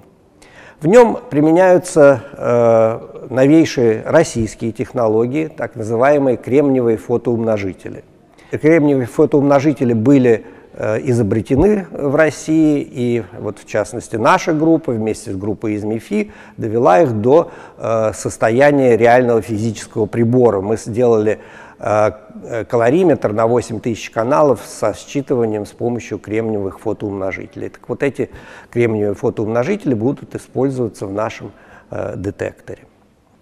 [0.80, 8.04] В нем применяются э, новейшие российские технологии, так называемые кремниевые фотоумножители.
[8.50, 15.36] Кремниевые фотоумножители были Э, изобретены в России, и вот в частности наша группа вместе с
[15.36, 20.60] группой из МИФИ довела их до э, состояния реального физического прибора.
[20.60, 21.38] Мы сделали
[21.78, 22.10] э,
[22.68, 27.68] калориметр на 8 тысяч каналов со считыванием с помощью кремниевых фотоумножителей.
[27.68, 28.30] Так вот эти
[28.70, 31.52] кремниевые фотоумножители будут использоваться в нашем
[32.16, 32.80] детекторе.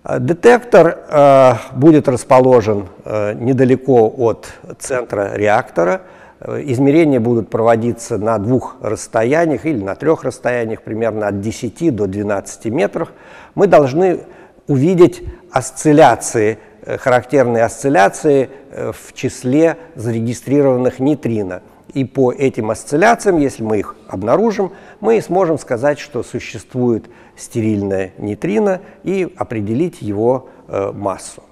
[0.05, 8.77] Детектор э, будет расположен э, недалеко от центра реактора– Э, измерения будут проводиться на двух
[8.81, 13.13] расстояниях или на трех расстояниях, примерно от 10 до 12 метров.
[13.55, 14.21] Мы должны
[14.67, 21.63] увидеть осцилляции, э, характерные осцилляции э, в числе зарегистрированных нейтрино.
[21.95, 27.05] И по этим осцилляциям, если мы их обнаружим, мы сможем сказать, что существует
[27.37, 31.43] стерильное нейтрино и определить его массу.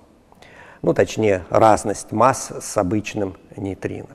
[0.80, 4.08] Ну, точнее, разность масс с обычным нейтрино.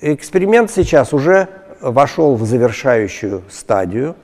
[0.00, 1.48] Эксперимент сейчас уже
[1.82, 4.16] вошел в завершающую стадию.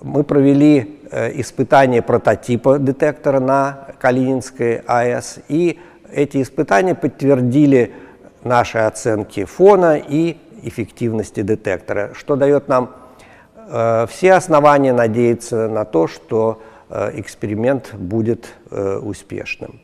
[0.00, 5.78] Мы провели э, испытания прототипа детектора на Калининской АЭС, и
[6.10, 7.92] эти испытания подтвердили
[8.42, 12.90] наши оценки фона и эффективности детектора, что дает нам
[13.68, 19.80] э, все основания надеяться на то, что э, эксперимент будет успешным.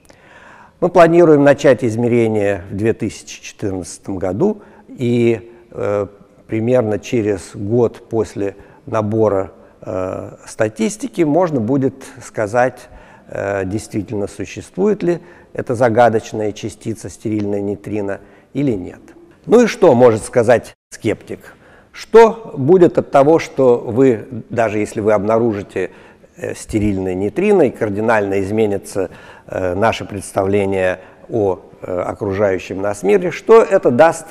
[0.81, 4.63] Мы планируем начать измерения в 2014 году
[4.99, 6.07] и э,
[6.47, 12.89] примерно через год после набора э, статистики можно будет сказать,
[13.29, 15.21] э, действительно существует ли
[15.53, 18.21] эта загадочная частица стерильная нейтрино
[18.53, 19.01] или нет.
[19.47, 21.55] Ну и что может сказать скептик?
[21.93, 25.91] Что будет от того, что вы, даже если вы обнаружите
[26.37, 29.11] э, стерильные нейтрино и кардинально изменится
[29.47, 34.27] э, наше представление о э, окружающем нас мире, что это даст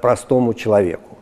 [0.00, 1.18] простому человеку.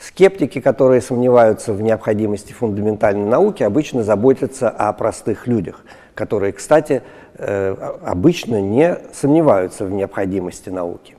[0.00, 7.02] Скептики, которые сомневаются в необходимости фундаментальной науки, обычно заботятся о простых людях, которые, кстати,
[7.34, 11.16] э, обычно не сомневаются в необходимости науки.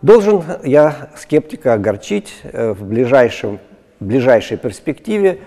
[0.00, 3.58] Должен я скептика огорчить э, в ближайшем,
[4.00, 5.40] ближайшей перспективе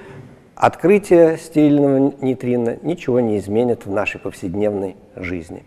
[0.56, 5.64] открытие стерильного нейтрина ничего не изменит в нашей повседневной жизни.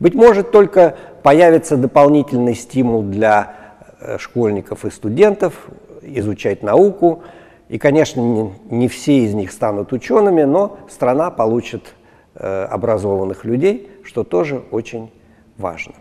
[0.00, 3.61] Быть может, только появится дополнительный стимул для э,
[4.18, 5.68] школьников и студентов
[6.02, 7.22] изучать науку.
[7.68, 11.94] И, конечно, не, не все из них станут учеными, но страна получит
[12.34, 15.10] э, образованных людей, что тоже очень
[15.56, 15.94] важно.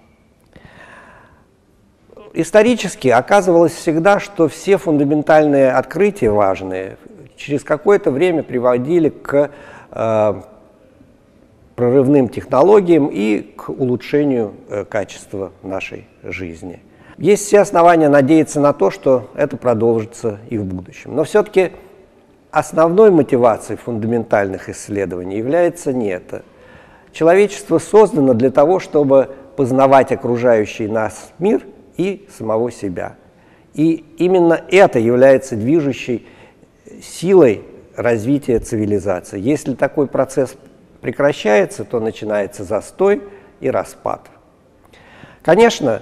[2.33, 6.97] Исторически оказывалось всегда, что все фундаментальные открытия важные
[7.35, 9.51] через какое-то время приводили к
[9.91, 10.41] э,
[11.75, 16.81] прорывным технологиям и к улучшению э, качества нашей жизни–
[17.21, 21.15] есть все основания надеяться на то, что это продолжится и в будущем.
[21.15, 21.71] Но все-таки
[22.49, 26.41] основной мотивацией фундаментальных исследований является не это.
[27.13, 31.61] Человечество создано для того, чтобы познавать окружающий нас мир
[31.95, 33.15] и самого себя.
[33.75, 36.25] И именно это является движущей
[37.03, 37.63] силой
[37.95, 39.39] развития цивилизации.
[39.39, 40.55] Если такой процесс
[41.01, 43.21] прекращается, то начинается застой
[43.59, 44.21] и распад.
[45.43, 46.01] Конечно,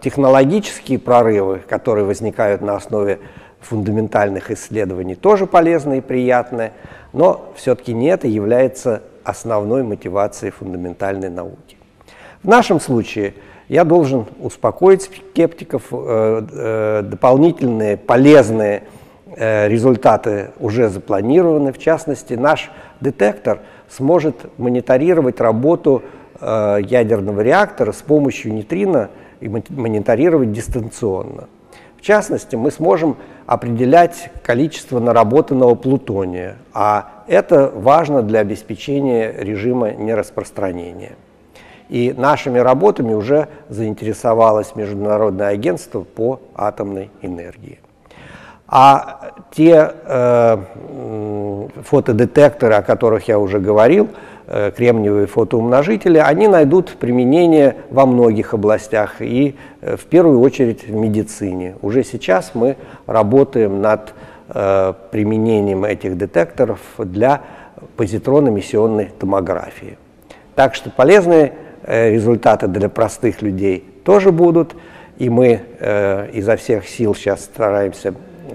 [0.00, 3.18] Технологические прорывы, которые возникают на основе
[3.60, 6.72] фундаментальных исследований, тоже полезны и приятны,
[7.12, 11.76] но все-таки не это является основной мотивацией фундаментальной науки.
[12.42, 13.34] В нашем случае
[13.68, 18.84] я должен успокоить скептиков, э, э, дополнительные полезные
[19.34, 21.72] э, результаты уже запланированы.
[21.72, 26.02] В частности, наш детектор сможет мониторировать работу
[26.38, 29.08] ядерного реактора с помощью нейтрино
[29.40, 31.48] и мониторировать дистанционно.
[31.96, 41.16] В частности, мы сможем определять количество наработанного плутония, а это важно для обеспечения режима нераспространения.
[41.88, 47.78] И нашими работами уже заинтересовалось Международное агентство по атомной энергии.
[48.68, 50.58] А те э,
[51.84, 54.08] фотодетекторы, о которых я уже говорил,
[54.46, 61.76] кремниевые фотоумножители, они найдут применение во многих областях и э, в первую очередь в медицине.
[61.82, 64.14] Уже сейчас мы работаем над
[64.48, 67.42] э, применением этих детекторов для
[67.96, 69.98] позитронно-эмиссионной томографии.
[70.54, 71.52] Так что полезные
[71.86, 74.74] результаты для простых людей тоже будут,
[75.18, 75.60] и мы
[76.32, 78.14] изо всех сил сейчас стараемся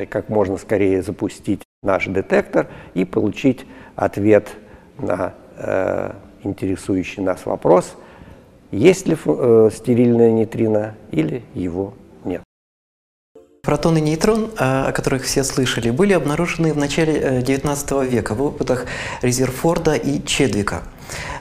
[0.09, 4.49] как можно скорее запустить наш детектор и получить ответ
[4.97, 6.11] на э,
[6.43, 7.95] интересующий нас вопрос,
[8.71, 11.93] есть ли э, стерильное нейтрино или его
[12.23, 12.41] нет.
[13.63, 18.33] Протон и нейтрон, э, о которых все слышали, были обнаружены в начале XIX э, века
[18.33, 18.85] в опытах
[19.21, 20.83] Резерфорда и Чедвика.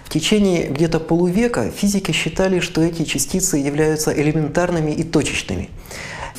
[0.04, 5.70] В течение где-то полувека физики считали, что эти частицы являются элементарными и точечными.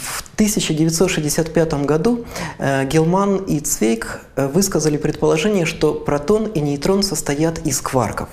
[0.01, 2.25] В 1965 году
[2.57, 8.29] э, Гелман и Цвейк э, высказали предположение, что протон и нейтрон состоят из кварков.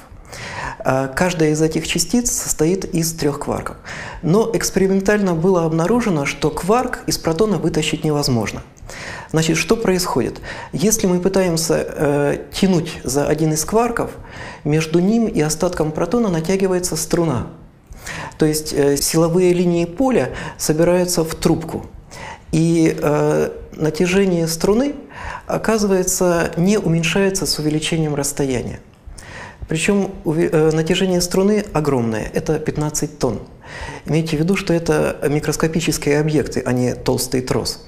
[0.79, 3.77] Э, каждая из этих частиц состоит из трех кварков.
[4.23, 8.63] Но экспериментально было обнаружено, что кварк из протона вытащить невозможно.
[9.31, 10.41] Значит, что происходит?
[10.73, 14.13] Если мы пытаемся э, тянуть за один из кварков,
[14.65, 17.49] между ним и остатком протона натягивается струна.
[18.39, 21.87] То есть э, силовые линии поля собираются в трубку.
[22.53, 24.95] И э, натяжение струны,
[25.47, 28.81] оказывается, не уменьшается с увеличением расстояния.
[29.69, 33.41] Причем э, натяжение струны огромное, это 15 тонн.
[34.07, 37.85] Имейте в виду, что это микроскопические объекты, а не толстый трос.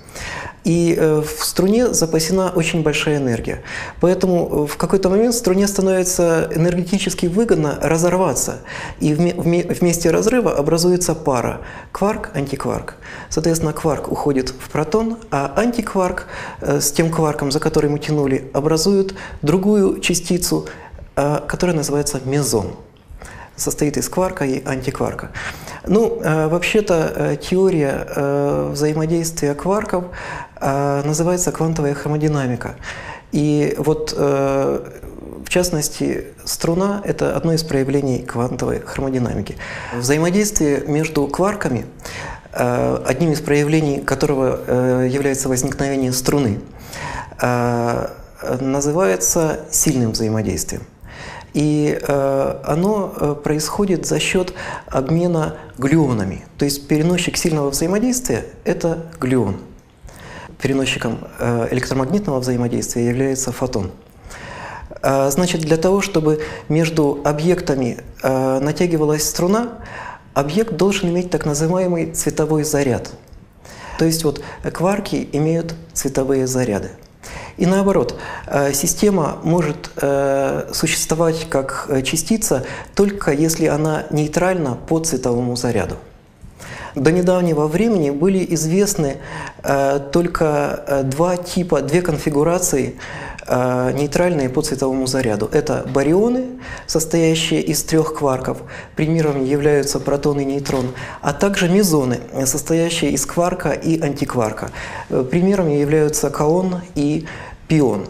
[0.64, 3.62] И э, в струне запасена очень большая энергия.
[4.01, 8.59] Поэтому э, в какой-то момент струне становится энергетически выгодно разорваться.
[9.01, 12.96] И вместе разрыва образуется пара– кварк-антикварк.
[13.31, 16.27] Соответственно, кварк уходит в протон, а антикварк
[16.61, 20.66] э, с тем кварком, за который мы тянули, образует другую частицу,
[21.14, 22.77] которая называется мезон
[23.61, 25.31] состоит из кварка и антикварка.
[25.87, 30.04] Ну, вообще-то теория взаимодействия кварков
[30.60, 32.76] называется квантовая хромодинамика.
[33.33, 34.81] И вот э,
[35.44, 39.56] в частности, струна– это одно из проявлений квантовой хромодинамики.
[39.96, 41.87] Взаимодействие между кварками,
[42.52, 46.60] э, одним из проявлений которого э, является возникновение струны,
[48.60, 50.83] называется сильным взаимодействием.
[51.55, 54.53] И оно происходит за счет
[54.87, 56.44] обмена глюонами.
[56.59, 59.57] То есть переносчик сильного взаимодействия– это глюон–
[60.61, 61.19] переносчиком
[61.71, 63.90] электромагнитного взаимодействия является фотон.
[65.03, 69.79] Значит, для того, чтобы между объектами натягивалась струна,
[70.35, 73.11] объект должен иметь так называемый цветовой заряд.
[73.98, 74.42] То есть вот
[74.73, 76.90] кварки имеют цветовые заряды.
[77.57, 84.98] И наоборот, э, система может э, существовать как э, частица только если она нейтральна по
[85.01, 85.96] цветовому заряду.
[86.94, 89.19] До недавнего времени были известны
[90.13, 92.96] только два типа, две конфигурации
[93.51, 95.48] нейтральные по цветовому заряду.
[95.53, 96.46] Это барионы,
[96.87, 98.59] состоящие из трех кварков,
[98.96, 104.71] примерами являются протон и нейтрон, а также мезоны, состоящие из кварка и антикварка.
[105.31, 107.27] Примерами являются каон и
[107.69, 108.07] пион.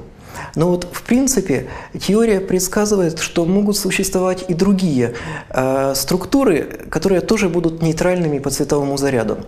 [0.54, 1.68] Но вот в принципе
[1.98, 5.14] теория предсказывает, что могут существовать и другие
[5.50, 9.38] э, структуры, которые тоже будут нейтральными по цветовому заряду.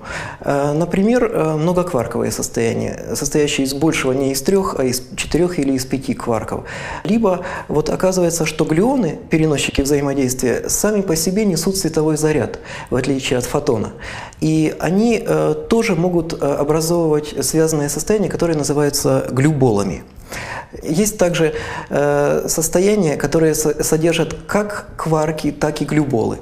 [0.41, 5.73] Э, например, э, многокварковое состояние, состоящее из большего не из трех, а из четырех или
[5.73, 6.65] из пяти кварков.
[7.05, 12.59] Либо вот оказывается, что глюоны, переносчики взаимодействия, сами по себе несут цветовой заряд,
[12.91, 13.93] в отличие от фотона.
[14.41, 20.05] И они э, тоже могут э, образовывать связанные состояния, которые называются глюболами.
[20.83, 21.55] Есть также
[21.91, 26.39] э, состояния, которые содержат как кварки, так и глюболы.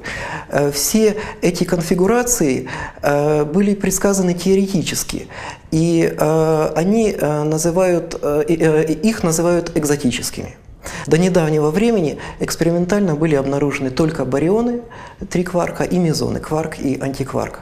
[0.49, 2.69] Э, все эти конфигурации
[3.01, 5.27] э, были предсказаны теоретически,
[5.71, 10.55] и э, они э, называют, э, э, их называют экзотическими.
[11.07, 14.81] До недавнего времени экспериментально были обнаружены только барионы,
[15.29, 17.59] три кварка и мезоны, кварк и антикварк.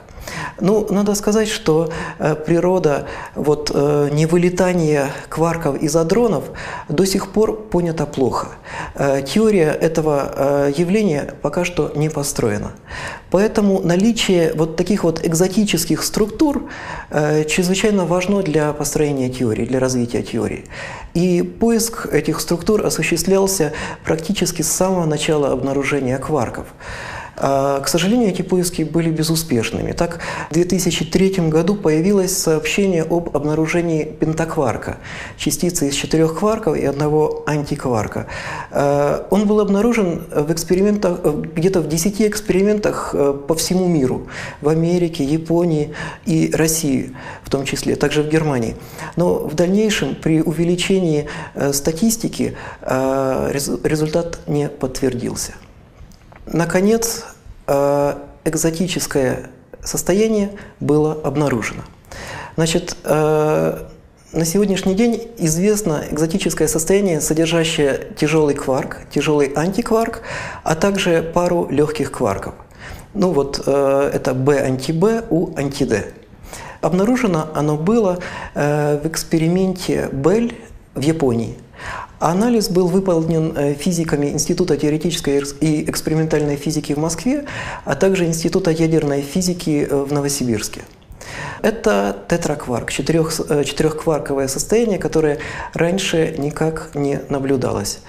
[0.60, 6.44] Ну, надо сказать, что э, природа вот, э, невылетания кварков из адронов
[6.88, 8.48] до сих пор понята плохо.
[8.94, 12.72] Э, теория этого явления пока что не построена.
[13.30, 16.68] Поэтому наличие вот таких вот экзотических структур
[17.10, 20.64] чрезвычайно важно для построения теории, для развития теории.
[21.14, 23.72] И поиск этих структур осуществлялся
[24.04, 26.66] практически с самого начала обнаружения кварков.
[27.40, 29.92] А, к сожалению, эти поиски были безуспешными.
[29.92, 30.20] Так,
[30.50, 34.98] в 2003 году появилось сообщение об обнаружении пентакварка,
[35.38, 38.26] частицы из четырех кварков и одного антикварка.
[38.70, 44.26] А, он был обнаружен в экспериментах, где-то в 10 экспериментах э, по всему миру,
[44.60, 45.94] в Америке, Японии
[46.26, 48.76] и России в том числе, также в Германии.
[49.16, 55.54] Но в дальнейшем при увеличении э, статистики э, результат не подтвердился.
[56.52, 57.24] Наконец,
[57.68, 59.50] э, экзотическое
[59.84, 61.82] состояние было обнаружено.
[62.56, 63.84] Значит, э,
[64.32, 70.22] на сегодняшний день известно экзотическое состояние, содержащее тяжелый кварк, тяжелый антикварк,
[70.64, 72.54] а также пару легких кварков.
[73.14, 76.12] Ну вот э, это B анти-B у анти-D.
[76.80, 78.18] Обнаружено оно было
[78.54, 80.58] в эксперименте Бель
[80.94, 81.58] в Японии–
[82.20, 87.46] Анализ был выполнен э, физиками Института теоретической и экспериментальной физики в Москве,
[87.86, 90.82] а также Института ядерной физики э, в Новосибирске.
[91.62, 95.38] Это тетракварк, четырех, э, четырехкварковое состояние, которое
[95.72, 98.00] раньше никак не наблюдалось.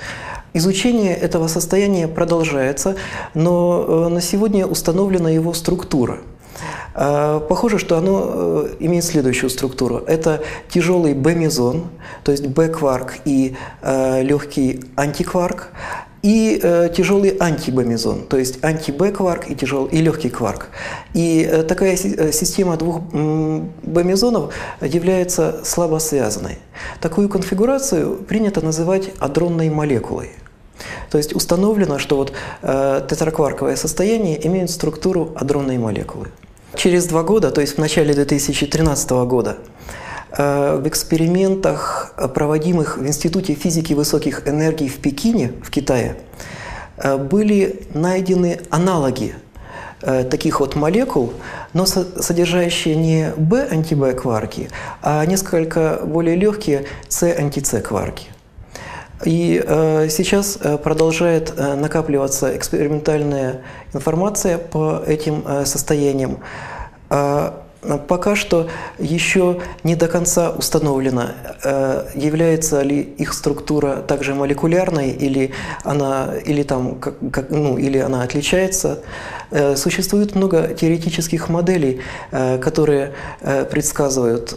[0.54, 2.98] Изучение этого состояния продолжается,
[3.34, 6.20] но на сегодня установлена его структура–
[6.94, 9.98] похоже, что оно э, имеет следующую структуру.
[10.08, 11.86] Это тяжелый B-мезон,
[12.24, 15.70] то есть B-кварк и э, легкий антикварк,
[16.22, 20.70] и э, тяжелый антибомезон, то есть анти-Б-кварк и, и легкий кварк.
[21.14, 26.60] И э, такая э, система двух бомезонов является слабо связанной.
[27.00, 30.30] Такую конфигурацию принято называть адронной молекулой.
[31.10, 36.28] То есть установлено, что вот э, тетракварковое состояние имеет структуру адронной молекулы.
[36.76, 39.58] Через два года, то есть в начале 2013 года,
[40.38, 46.16] э, в экспериментах, проводимых в Институте физики высоких энергий в Пекине, в Китае,
[46.98, 49.36] э, были найдены аналоги
[50.02, 51.34] э, таких вот молекул,
[51.74, 54.70] но содержащие не B-анти-B кварки,
[55.02, 58.30] а несколько более легкие C-анти-C кварки.
[59.26, 63.62] И э, сейчас э, продолжает э, накапливаться экспериментальная
[63.94, 66.40] информация по этим э, состояниям.
[67.84, 68.70] Э, пока что
[69.00, 71.30] еще не до конца установлено,
[71.64, 75.52] э, является ли их структура также молекулярной или
[75.84, 79.00] она, или там, как, ну, или она отличается.
[79.52, 82.02] Э, существует много теоретических моделей,
[82.62, 83.14] которые
[83.72, 84.52] предсказывают,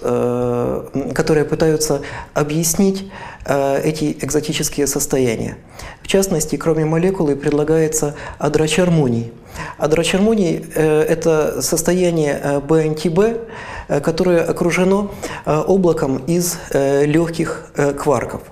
[1.15, 2.03] которые пытаются
[2.35, 3.11] объяснить
[3.47, 5.57] эти экзотические состояния.
[6.05, 9.33] В частности, кроме молекулы предлагается адрачармоний.
[9.79, 13.49] Адрочермоний э,– это состояние э, БНТБ,
[13.89, 15.11] э, которое окружено
[15.47, 18.43] облаком из легких кварков.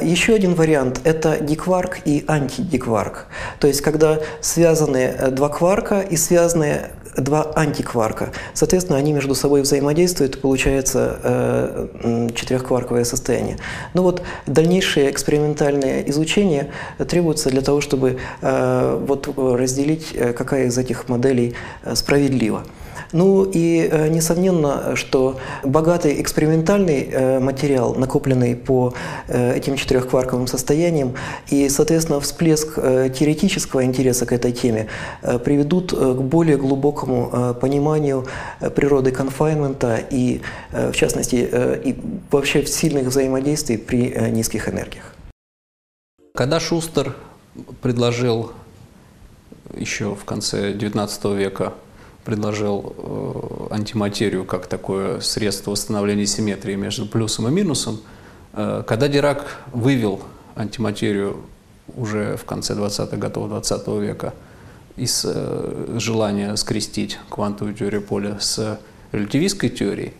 [0.00, 3.26] Еще один вариант– это дикварк и антидикварк.
[3.60, 8.32] То есть, когда связаны два кварка и связаны два антикварка.
[8.54, 13.58] Соответственно, они между собой взаимодействуют, и получается э, четырехкварковое состояние.
[13.94, 20.78] Но вот дальнейшее экспериментальное изучение требуется для того, чтобы э, вот разделить, э, какая из
[20.78, 22.64] этих моделей э, справедлива.
[23.12, 28.94] Ну и э, несомненно, что богатый экспериментальный э, материал, накопленный по
[29.26, 31.14] э, этим четырехкварковым состояниям,
[31.48, 34.86] и, соответственно, всплеск теоретического интереса к этой теме
[35.44, 38.26] приведут к более глубокому пониманию
[38.74, 40.40] природы конфайнмента и,
[40.72, 41.48] в частности,
[41.84, 41.96] и
[42.30, 45.14] вообще сильных взаимодействий при низких энергиях.
[46.34, 47.14] Когда Шустер
[47.82, 48.52] предложил
[49.74, 51.72] еще в конце XIX века
[52.30, 58.00] предложил э, антиматерию как такое средство восстановления симметрии между плюсом и минусом,
[58.52, 60.20] э, когда Дирак вывел
[60.54, 61.38] антиматерию
[61.96, 64.32] уже в конце 20-х годов 20 века
[64.96, 68.78] из э, желания скрестить квантовую теорию поля с
[69.10, 70.12] релятивистской теорией,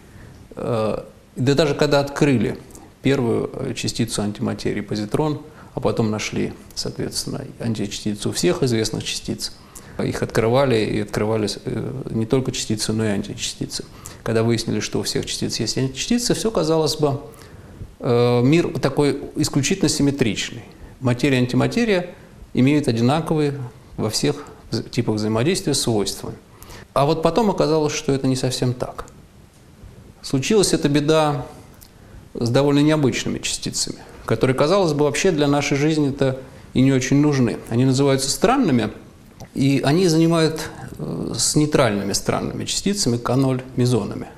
[0.57, 1.05] да
[1.37, 2.59] даже когда открыли
[3.03, 5.43] первую частицу антиматерии позитрон,
[5.75, 9.53] а потом нашли, соответственно, античастицу всех известных частиц–
[10.03, 13.85] их открывали и открывали э, не только частицы, но и античастицы.
[14.23, 17.21] Когда выяснили, что у всех частиц есть античастицы, все казалось бы,
[18.01, 20.65] э, мир такой исключительно симметричный.
[21.01, 22.11] Материя и антиматерия
[22.53, 23.55] имеют одинаковые
[23.97, 24.45] во всех
[24.91, 26.33] типах взаимодействия свойства.
[26.93, 29.07] А вот потом оказалось, что это не совсем так.
[30.23, 31.47] Случилась эта беда
[32.35, 36.39] с довольно необычными частицами, которые, казалось бы, вообще для нашей жизни-то
[36.75, 37.59] и не очень нужны.
[37.71, 38.91] Они называются странными–
[39.55, 44.29] и они занимают э, с нейтральными странными частицами К0 мезонами.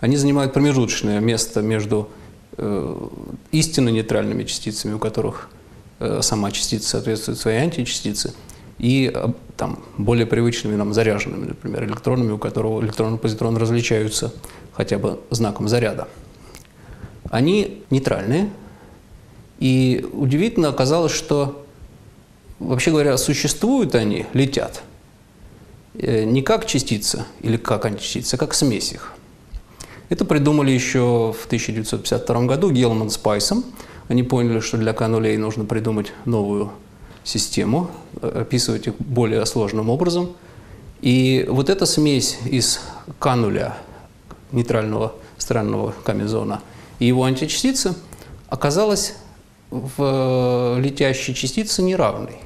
[0.00, 2.08] Они занимают промежуточное место между
[2.56, 3.08] э,
[3.52, 5.50] истинно нейтральными частицами, у которых
[5.98, 8.32] э, сама частица соответствует своей античастице,
[8.78, 9.12] и
[9.58, 14.32] там, более привычными нам заряженными, например, электронами, у которого электрон и позитрон различаются
[14.72, 16.08] хотя бы знаком заряда.
[17.30, 18.48] Они нейтральные,
[19.58, 21.66] и удивительно оказалось, что
[22.60, 24.82] вообще говоря, существуют они, летят,
[25.94, 29.14] э, не как частица или как античастица, а как смесь их.
[30.08, 33.64] Это придумали еще в 1952 году Гелман с Пайсом.
[34.08, 36.70] Они поняли, что для канулей нужно придумать новую
[37.24, 37.90] систему,
[38.20, 40.30] э, описывать их более сложным образом.
[41.00, 42.80] И вот эта смесь из
[43.18, 43.76] кануля,
[44.52, 46.60] нейтрального странного камезона,
[46.98, 47.94] и его античастицы
[48.48, 49.14] оказалась
[49.70, 49.94] в
[50.76, 52.36] э, летящей частице неравной.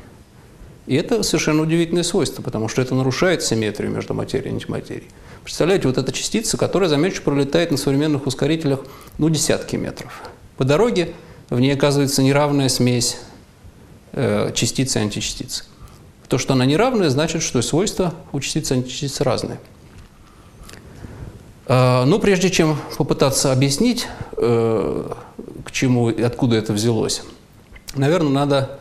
[0.87, 5.09] И это совершенно удивительное свойство, потому что это нарушает симметрию между материей и антиматерией.
[5.43, 8.81] Представляете, вот эта частица, которая, замечу, пролетает на современных ускорителях
[9.19, 10.23] ну, десятки метров.
[10.57, 11.15] По дороге
[11.49, 13.19] в ней оказывается неравная смесь
[14.13, 15.65] э, частицы и античастицы.
[16.29, 19.61] То, что она неравная, значит, что свойства у частицы и античастицы разные.
[21.67, 24.07] Э, но прежде чем попытаться объяснить,
[24.37, 25.13] э,
[25.65, 27.23] к чему и откуда это взялось,
[27.95, 28.79] наверное, надо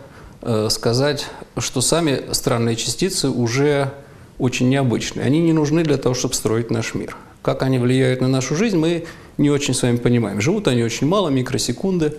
[0.69, 1.27] сказать,
[1.57, 3.91] что сами странные частицы уже
[4.37, 5.25] очень необычные.
[5.25, 7.15] Они не нужны для того, чтобы строить наш мир.
[7.41, 9.05] Как они влияют на нашу жизнь, мы
[9.37, 10.41] не очень с вами понимаем.
[10.41, 12.17] Живут они очень мало, микросекунды.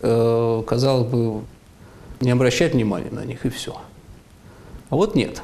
[0.00, 1.42] Э, казалось бы,
[2.20, 3.76] не обращать внимания на них и все.
[4.88, 5.42] А вот нет.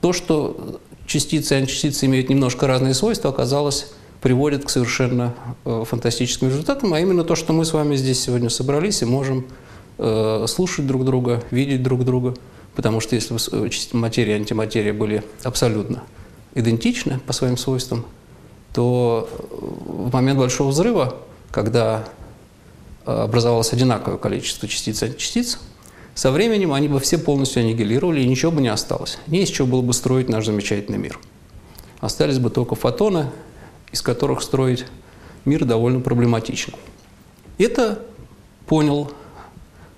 [0.00, 5.34] То, что частицы и античастицы имеют немножко разные свойства, оказалось, приводит к совершенно
[5.64, 9.46] э, фантастическим результатам, а именно то, что мы с вами здесь сегодня собрались и можем
[9.46, 9.50] Э,
[9.98, 12.34] слушать друг друга, видеть друг друга.
[12.74, 16.02] Потому что если э, материя и антиматерия были абсолютно
[16.54, 18.04] идентичны по своим свойствам,
[18.72, 21.16] то в момент Большого взрыва,
[21.52, 22.04] когда
[23.04, 25.58] образовалось одинаковое количество частиц и античастиц,
[26.14, 29.18] со временем они бы все полностью аннигилировали, и ничего бы не осталось.
[29.26, 31.18] Не из чего было бы строить наш замечательный мир.
[32.00, 33.30] Остались бы только фотоны,
[33.92, 34.84] из которых строить
[35.44, 36.74] мир довольно проблематично.
[37.58, 38.00] Это
[38.66, 39.10] понял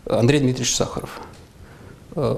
[0.09, 1.20] Андрей Дмитриевич Сахаров.
[2.14, 2.36] Э,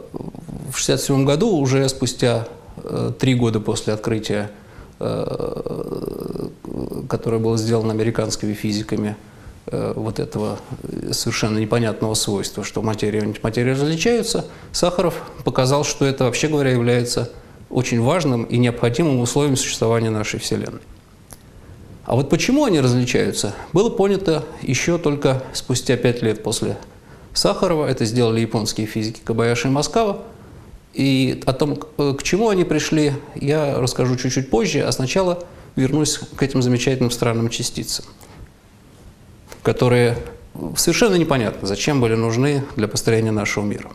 [0.70, 4.50] в 1967 году, уже спустя э, три года после открытия,
[4.98, 6.48] э,
[7.08, 9.16] которое было сделано американскими физиками,
[9.70, 10.58] вот этого
[11.12, 17.30] совершенно непонятного свойства, что материя и антиматерия различаются, Сахаров показал, что это, вообще говоря, является
[17.68, 20.80] очень важным и необходимым условием существования нашей Вселенной.
[22.06, 26.78] А вот почему они различаются, было понято еще только спустя пять лет после
[27.38, 30.22] Сахарова, это сделали японские физики Кабаяши и Маскава.
[30.92, 35.44] И о том, к чему они пришли, я расскажу чуть-чуть позже, а сначала
[35.76, 38.04] вернусь к этим замечательным странным частицам,
[39.62, 40.18] которые
[40.74, 43.92] совершенно непонятно, зачем были нужны для построения нашего мира.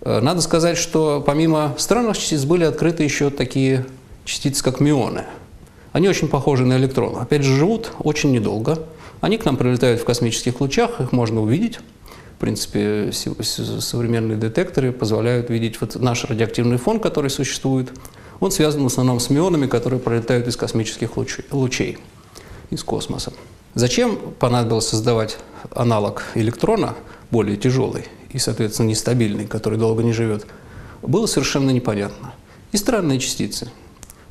[0.00, 3.86] Э, надо сказать, что помимо странных частиц были открыты еще такие
[4.24, 5.24] частицы, как мионы.
[5.92, 7.18] Они очень похожи на электроны.
[7.20, 8.82] Опять же, живут очень недолго.
[9.20, 11.78] Они к нам прилетают в космических лучах, их можно увидеть.
[12.36, 17.90] В принципе, современные детекторы позволяют видеть вот наш радиоактивный фон, который существует.
[18.40, 21.12] Он связан в основном с мионами, которые пролетают из космических
[21.50, 21.96] лучей,
[22.68, 23.32] из космоса.
[23.74, 25.38] Зачем понадобилось создавать
[25.74, 26.94] аналог электрона,
[27.30, 30.46] более тяжелый и, соответственно, нестабильный, который долго не живет,
[31.00, 32.34] было совершенно непонятно.
[32.70, 33.70] И странные частицы.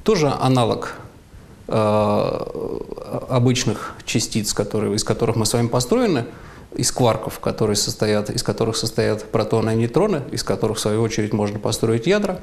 [0.03, 0.93] Тоже аналог
[1.67, 2.81] э,
[3.29, 6.25] обычных частиц, которые, из которых мы с вами построены–
[6.77, 11.33] из кварков, которые состоят, из которых состоят протоны и нейтроны, из которых, в свою очередь,
[11.33, 12.39] можно построить ядра.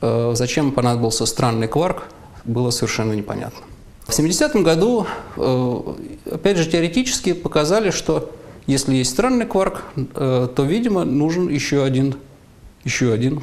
[0.00, 2.04] Э, зачем понадобился странный кварк,
[2.44, 3.60] было совершенно непонятно.
[4.06, 5.80] В 70-м году, э,
[6.32, 8.30] опять же, теоретически показали, что
[8.66, 12.14] если есть странный кварк, э, то, видимо, нужен еще один,
[12.84, 13.42] еще один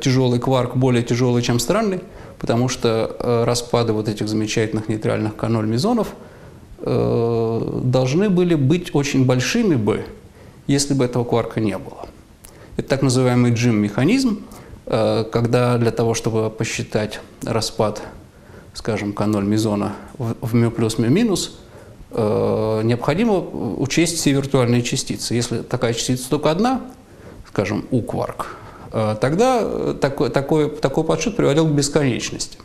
[0.00, 2.00] тяжелый кварк, более тяжелый, чем странный,
[2.38, 6.08] потому что распады вот этих замечательных нейтральных каноль мезонов–
[6.86, 10.04] Э, должны были быть очень большими бы,
[10.66, 12.08] если бы этого кварка не было.
[12.76, 14.42] Это так называемый джим-механизм,
[14.84, 18.02] э, когда для того, чтобы посчитать распад,
[18.74, 21.58] скажем, каноль мезона в, в μ плюс, μ минус,
[22.10, 23.38] э, необходимо
[23.78, 25.32] учесть все виртуальные частицы.
[25.32, 26.82] Если такая частица только одна,
[27.48, 28.56] скажем, у кварк,
[29.20, 32.58] тогда такой, такой, такой подсчет приводил к бесконечности.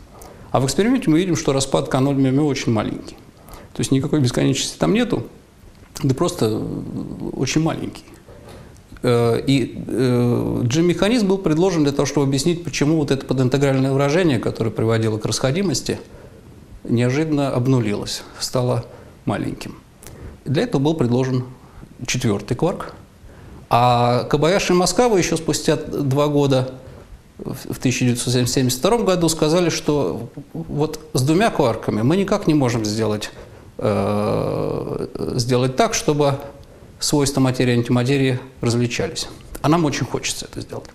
[0.52, 3.16] А в эксперименте мы видим, что распад каноль мему очень маленький.
[3.72, 5.26] То есть никакой бесконечности там нету,
[6.02, 6.60] да просто
[7.32, 8.04] очень маленький.
[9.02, 14.38] Э, и э, G-механизм был предложен для того, чтобы объяснить, почему вот это подинтегральное выражение,
[14.38, 15.98] которое приводило к расходимости,
[16.84, 18.84] неожиданно обнулилось, стало
[19.24, 19.76] маленьким.
[20.44, 21.44] Для этого был предложен
[22.06, 22.94] четвертый кварк.
[23.68, 26.72] А Кабаяши и Москва еще спустя два года,
[27.38, 33.49] в 1972 году, сказали, что вот с двумя кварками мы никак не можем сделать Э,
[33.80, 36.34] сделать так, чтобы
[36.98, 39.28] свойства материи и антиматерии различались.
[39.62, 40.90] А нам очень хочется это сделать.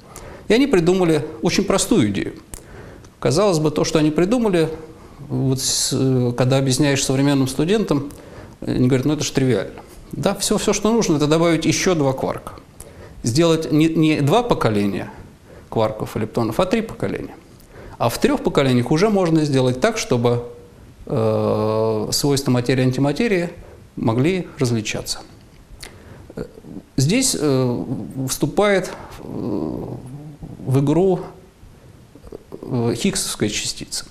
[0.48, 2.34] И они придумали очень простую идею.
[3.20, 4.70] Казалось бы, то, что они придумали,
[5.30, 5.60] вот
[6.38, 8.12] когда объясняешь современным студентам,
[8.62, 9.82] они говорят, ну это же тривиально.
[10.12, 12.54] Да, все, все, что нужно, это добавить еще два кварка.
[13.24, 15.10] Сделать не, не два поколения
[15.70, 17.36] кварков и лептонов, а три поколения.
[17.98, 20.44] А в трех поколениях уже можно сделать так, чтобы
[21.08, 23.52] Э, свойства материи и антиматерии
[23.96, 25.20] могли различаться.
[26.98, 27.86] Здесь э,
[28.28, 31.20] вступает в игру
[32.52, 34.06] э, хиггсовская частица,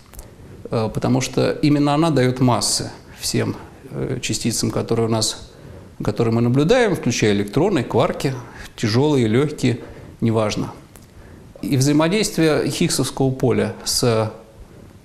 [0.70, 3.56] потому что именно она дает массы всем
[4.22, 5.50] частицам, которые у нас,
[6.02, 8.34] которые мы наблюдаем, включая электроны, кварки,
[8.76, 9.80] тяжелые, легкие,
[10.20, 10.72] неважно.
[11.60, 14.32] И взаимодействие хиггсовского поля с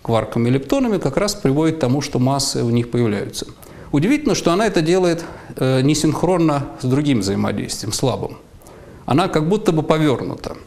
[0.02, 3.48] кварками и лептонами как раз приводит к тому, что массы у них появляются.
[3.92, 5.26] Удивительно, что она это делает
[5.56, 8.38] э, несинхронно с другим взаимодействием, слабым.
[9.06, 10.58] Она как будто бы повернута.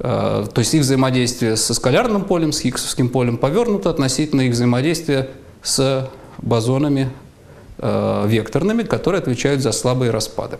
[0.00, 5.30] Э, то есть их взаимодействие со скалярным полем, с хиггсовским полем повернуто относительно их взаимодействия
[5.62, 7.10] с бозонами
[7.78, 10.58] э, векторными, которые отвечают за слабые распады.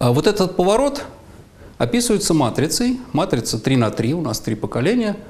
[0.00, 1.04] А вот этот поворот
[1.78, 2.98] описывается матрицей.
[3.12, 5.16] Матрица 3 на 3, у нас три поколения–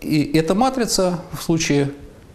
[0.00, 1.90] и эта матрица в случае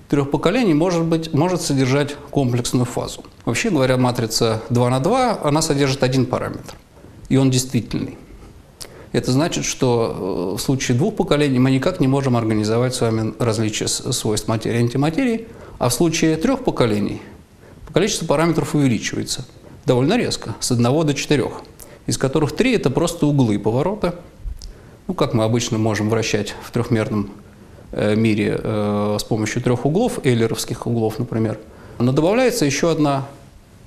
[0.10, 3.24] трех поколений может, быть, может содержать комплексную фазу.
[3.46, 6.76] Вообще говоря, матрица 2 на 2, она содержит один параметр,
[7.30, 8.18] и он действительный.
[9.12, 13.34] Это значит, что э, в случае двух поколений мы никак не можем организовать с вами
[13.40, 15.48] различия свойств материи и антиматерии,
[15.80, 17.22] а в случае трех поколений
[17.94, 19.46] количество параметров увеличивается
[19.86, 21.46] довольно резко, с 1 до 4,
[22.08, 24.16] из которых 3– это просто углы поворота–
[25.12, 27.32] ну, как мы обычно можем вращать в трехмерном
[27.92, 31.60] мире э, с помощью трех углов, эйлеровских углов, например.
[32.00, 33.28] Но добавляется еще одна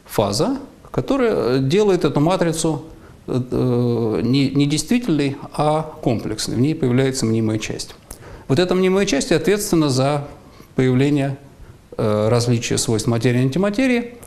[0.06, 0.58] фаза,
[0.90, 2.84] которая делает эту матрицу
[3.26, 6.56] э, не, не действительной, а комплексной.
[6.56, 7.94] В ней появляется мнимая часть.
[8.48, 10.28] Вот эта мнимая часть ответственна за
[10.76, 11.38] появление
[11.96, 14.18] различия свойств материи и антиматерии,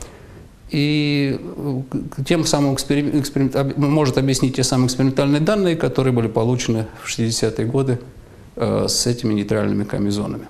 [0.70, 1.82] и э,
[2.26, 7.66] тем самым эксперимент, эксперимент, может объяснить те самые экспериментальные данные, которые были получены в 60-е
[7.66, 8.17] годы э,
[8.58, 10.48] с этими нейтральными комизонами.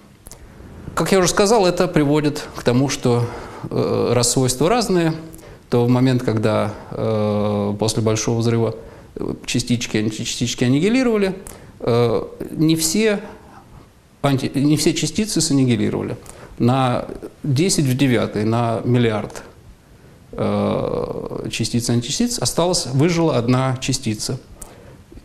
[0.94, 3.26] Как я уже сказал, это приводит к тому, что
[3.70, 5.12] э, раз свойства разные,
[5.68, 8.74] то в момент, когда э, после Большого взрыва
[9.44, 11.34] частички, античастички аннигилировали,
[12.50, 13.20] не все,
[14.22, 16.16] анти, не все частицы саннигилировали.
[16.58, 17.06] На
[17.42, 19.42] 10 в 9, на миллиард
[21.50, 24.38] частиц античастиц осталась, выжила одна частица.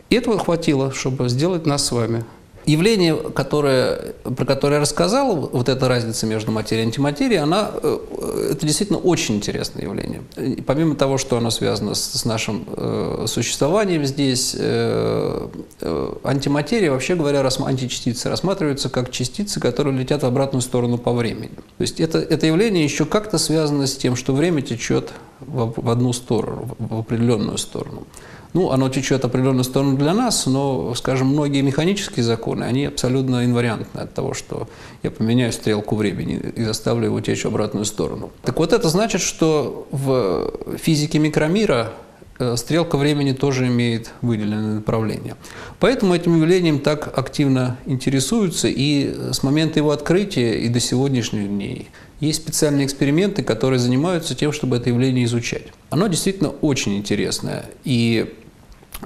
[0.10, 2.24] И этого хватило, чтобы сделать нас с вами
[2.66, 8.52] Явление, которое, про которое я рассказал, вот эта разница между материей и антиматерией, она, э,
[8.52, 10.22] это действительно очень интересное явление.
[10.38, 15.48] И помимо того, что оно связано с, с нашим э, существованием здесь, э,
[15.82, 21.12] э, антиматерия, вообще говоря, рас, античастицы рассматриваются как частицы, которые летят в обратную сторону по
[21.12, 21.52] времени.
[21.78, 25.12] То есть это, это явление еще как-то связано с тем, что время течет
[25.42, 28.08] в, в одну сторону, в определенную сторону.
[28.54, 34.00] Ну, оно течет определенную сторону для нас, но, скажем, многие механические законы, они абсолютно инвариантны
[34.00, 34.68] от того, что
[35.02, 38.32] я поменяю стрелку времени и заставлю его течь в обратную сторону.
[38.44, 41.94] Так вот, это значит, что в физике микромира
[42.38, 45.36] э, стрелка времени тоже имеет выделенное направление.
[45.80, 51.90] Поэтому этим явлением так активно интересуются, и с момента его открытия и до сегодняшних дней
[52.20, 55.64] есть специальные эксперименты, которые занимаются тем, чтобы это явление изучать.
[55.90, 57.66] Оно действительно очень интересное.
[57.84, 58.32] И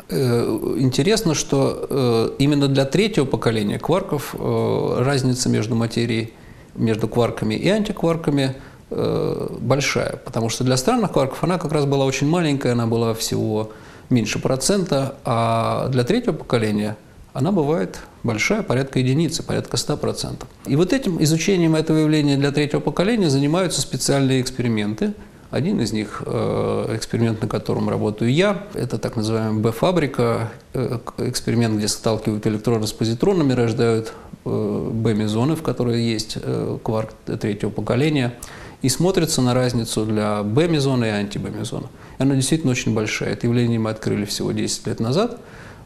[0.10, 6.34] интересно, что э, именно для третьего поколения кварков э, разница между материей,
[6.76, 8.56] между кварками и антикварками
[8.90, 13.74] большая, потому что для странных кварков она как раз была очень маленькая, она была всего
[14.10, 16.96] меньше процента, а для третьего поколения
[17.34, 20.46] она бывает большая, порядка единицы, порядка 100%.
[20.68, 25.14] И вот этим изучением этого явления для третьего поколения занимаются специальные эксперименты–
[25.50, 31.78] один из них, э, эксперимент, на котором работаю я, это так называемая Б-фабрика, э, эксперимент,
[31.78, 36.38] где сталкивают электроны с позитронами, рождают э, Б-мезоны, в которые есть
[36.84, 38.34] кварк третьего поколения,
[38.82, 41.88] и смотрится на разницу для Б-мезона и анти-Б-мезона.
[42.18, 43.32] Она действительно очень большая.
[43.32, 45.40] Это явление мы открыли всего 10 лет назад.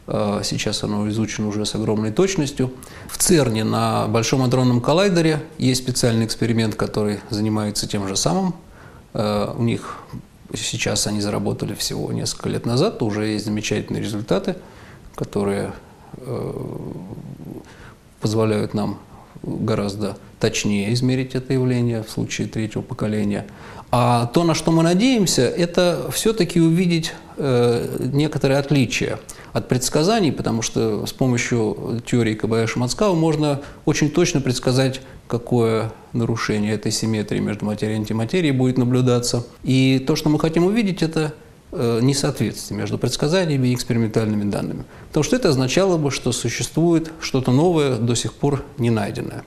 [0.06, 2.72] Сейчас оно изучено уже с огромной точностью.
[3.08, 8.54] В ЦЕРНе на Большом адронном коллайдере есть специальный эксперимент, который занимается тем же самым.
[9.14, 9.98] Э, у них
[10.54, 14.56] сейчас они заработали всего несколько лет назад, уже есть замечательные результаты,
[15.14, 15.72] которые
[16.16, 16.52] э,
[18.20, 18.98] позволяют нам
[19.42, 23.46] гораздо точнее измерить это явление в случае третьего поколения.
[23.90, 29.18] А то, на что мы надеемся, это все-таки увидеть э, некоторые отличия
[29.52, 36.92] от предсказаний, потому что с помощью теории Кабаяши-Мацкава можно очень точно предсказать, какое нарушение этой
[36.92, 39.46] симметрии между материей и антиматерией будет наблюдаться.
[39.62, 41.34] И то, что мы хотим увидеть, это
[41.70, 44.84] э, несоответствие между предсказаниями и экспериментальными данными.
[45.08, 49.44] Потому что это означало бы, что существует что-то новое, до сих пор не найденное.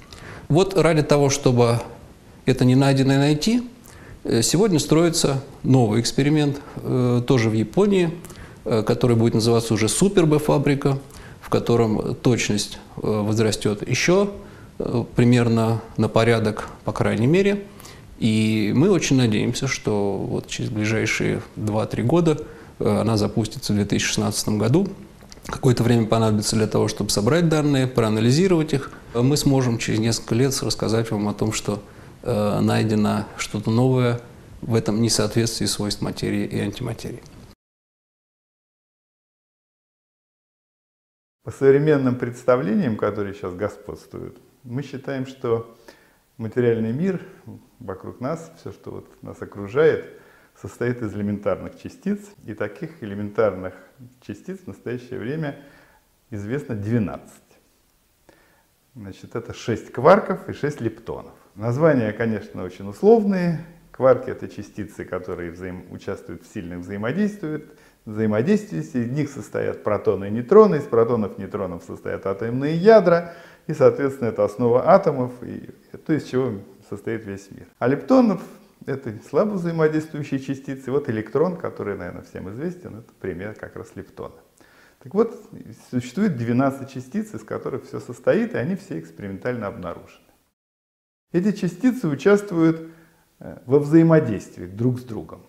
[0.49, 1.79] Вот ради того, чтобы
[2.45, 3.67] это не найденное найти,
[4.23, 8.11] э, сегодня строится новый эксперимент, э, тоже в Японии–
[8.65, 10.97] который будет называться уже Супер Б-фабрика,
[11.39, 14.31] в котором точность возрастет еще
[14.77, 17.65] примерно на порядок, по крайней мере.
[18.19, 22.41] И мы очень надеемся, что вот через ближайшие 2-3 года
[22.79, 24.87] она запустится в 2016 году.
[25.45, 28.91] Какое-то время понадобится для того, чтобы собрать данные, проанализировать их.
[29.13, 31.81] Мы сможем через несколько лет рассказать вам о том, что
[32.23, 34.19] найдено что-то новое
[34.61, 37.21] в этом несоответствии свойств материи и антиматерии.
[41.43, 45.77] По современным представлениям, которые сейчас господствуют, мы считаем, что
[46.37, 47.21] материальный мир
[47.79, 50.19] вокруг нас, все, что вот нас окружает,
[50.59, 52.19] состоит из элементарных частиц.
[52.45, 53.73] И таких элементарных
[54.21, 55.63] частиц в настоящее время
[56.31, 57.31] известно 12.
[58.95, 61.33] Значит, это 6 кварков и 6 лептонов.
[61.53, 63.63] Названия, конечно, очень условные.
[63.91, 65.85] Кварки— это частицы, которые взаим...
[65.91, 67.61] участвуют в сильных взаимодействиях
[68.05, 68.79] взаимодействий.
[68.79, 73.33] Из них состоят протоны и нейтроны, из протонов и нейтронов состоят атомные ядра,
[73.67, 75.69] и, соответственно, это основа атомов, и,
[76.05, 76.59] то, из чего
[76.89, 77.67] состоит весь мир.
[77.79, 78.41] А лептонов—
[78.85, 80.91] это слабо взаимодействующие частицы.
[80.91, 84.35] Вот электрон, который, наверное, всем известен, это пример как раз лептона.
[84.99, 85.49] Так вот,
[85.91, 90.25] существует 12 частиц, из которых все состоит, и они все экспериментально обнаружены.
[91.31, 92.89] Эти частицы участвуют
[93.39, 95.41] э, во взаимодействии друг с другом.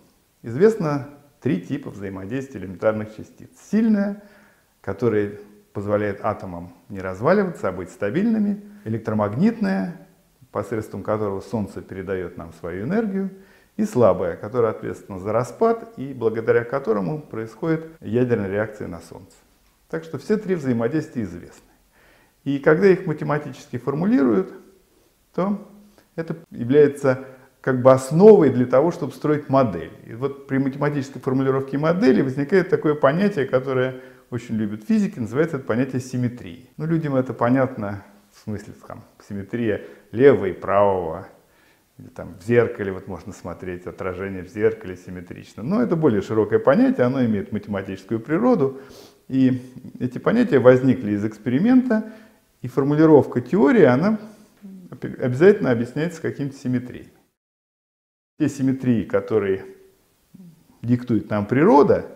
[0.42, 1.08] Известно
[1.40, 3.48] три типа взаимодействия элементарных частиц.
[3.70, 4.22] Сильная,
[4.80, 5.38] которая
[5.76, 8.62] позволяет атомам не разваливаться, а быть стабильными.
[8.86, 10.08] Электромагнитная,
[10.50, 13.28] посредством которого Солнце передает нам свою энергию.
[13.76, 19.36] И слабая, которая ответственна за распад и благодаря которому происходит ядерная реакция на Солнце.
[19.90, 21.68] Так что все три взаимодействия известны.
[22.44, 24.54] И когда их математически формулируют,
[25.34, 25.68] то
[26.14, 27.26] это является
[27.60, 29.92] как бы основой для того, чтобы строить модель.
[30.06, 34.00] И вот при математической формулировке модели возникает такое понятие, которое
[34.30, 36.68] очень любят физики, называется это понятие симметрии.
[36.76, 41.28] Ну, людям это понятно, в смысле, там, симметрия левого и правого,
[41.98, 45.62] или там в зеркале вот можно смотреть, отражение в зеркале симметрично.
[45.62, 48.80] Но это более широкое понятие, оно имеет математическую природу.
[49.28, 49.62] И
[49.98, 52.12] эти понятия возникли из эксперимента,
[52.62, 54.18] и формулировка теории, она
[54.90, 57.10] обязательно объясняется каким-то симметрией.
[58.38, 59.64] Те симметрии, которые
[60.82, 62.15] диктует нам природа,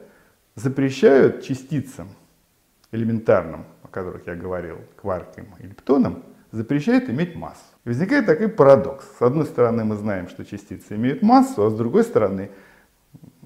[0.61, 2.09] запрещают частицам
[2.93, 7.63] элементарным, о которых я говорил, кваркам и лептонам, запрещает иметь массу.
[7.85, 9.05] И возникает такой парадокс.
[9.19, 12.51] С одной стороны, мы знаем, что частицы имеют массу, а с другой стороны,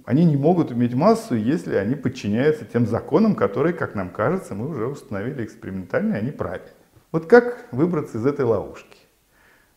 [0.04, 4.68] они не могут иметь массу, если они подчиняются тем законам, которые, как нам кажется, мы
[4.68, 6.72] уже установили экспериментально, и они правильные.
[7.12, 8.98] Вот как выбраться из этой ловушки?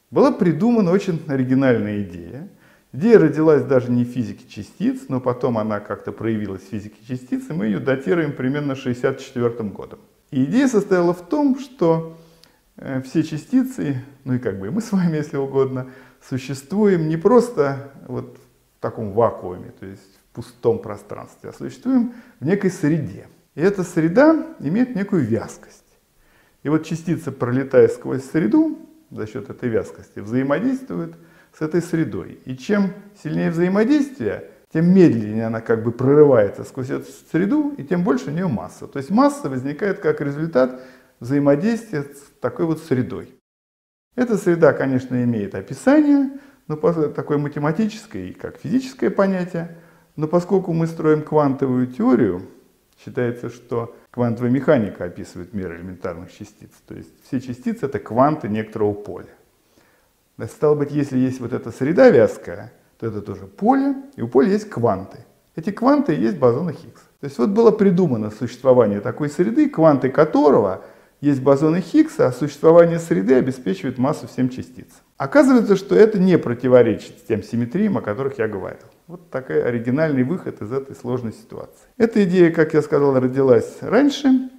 [0.10, 2.50] Была придумана очень оригинальная идея.
[2.98, 7.48] Идея родилась даже не в физике частиц, но потом она как-то проявилась в физике частиц,
[7.48, 10.00] и мы ее датируем примерно 1964 годом.
[10.32, 12.18] И идея состояла в том, что
[12.76, 15.92] э, все частицы, ну и как бы мы с вами, если угодно,
[16.28, 18.40] существуем не просто вот
[18.80, 23.28] в таком вакууме, то есть в пустом пространстве, а существуем в некой среде.
[23.54, 25.86] И эта среда имеет некую вязкость.
[26.64, 28.80] И вот частица, пролетая сквозь среду,
[29.12, 31.14] за счет этой вязкости, взаимодействует
[31.58, 32.40] с этой средой.
[32.46, 32.94] И чем
[33.24, 38.34] сильнее взаимодействие, тем медленнее она как бы прорывается сквозь эту среду, и тем больше у
[38.34, 38.88] нее масса.
[38.88, 40.82] То есть масса возникает как результат
[41.20, 43.34] взаимодействия с такой вот средой.
[44.16, 46.32] Эта среда, конечно, имеет описание,
[46.68, 49.78] но такое математическое и как физическое понятие,
[50.16, 52.42] но поскольку мы строим квантовую теорию,
[53.04, 56.72] считается, что квантовая механика описывает мир элементарных частиц.
[56.88, 59.37] То есть все частицы это кванты некоторого поля.
[60.46, 64.52] Стало быть, если есть вот эта среда вязкая, то это тоже поле, и у поля
[64.52, 65.26] есть кванты.
[65.56, 67.06] Эти кванты и есть бозоны Хиггса.
[67.20, 70.84] То есть вот было придумано существование такой среды, кванты которого
[71.20, 75.00] есть бозоны Хиггса, а существование среды обеспечивает массу всем частицам.
[75.18, 78.86] Оказывается, что это не противоречит тем симметриям, о которых я говорил.
[79.08, 81.88] Вот такой оригинальный выход из этой сложной ситуации.
[81.98, 84.52] Эта идея, как я сказал, родилась раньше,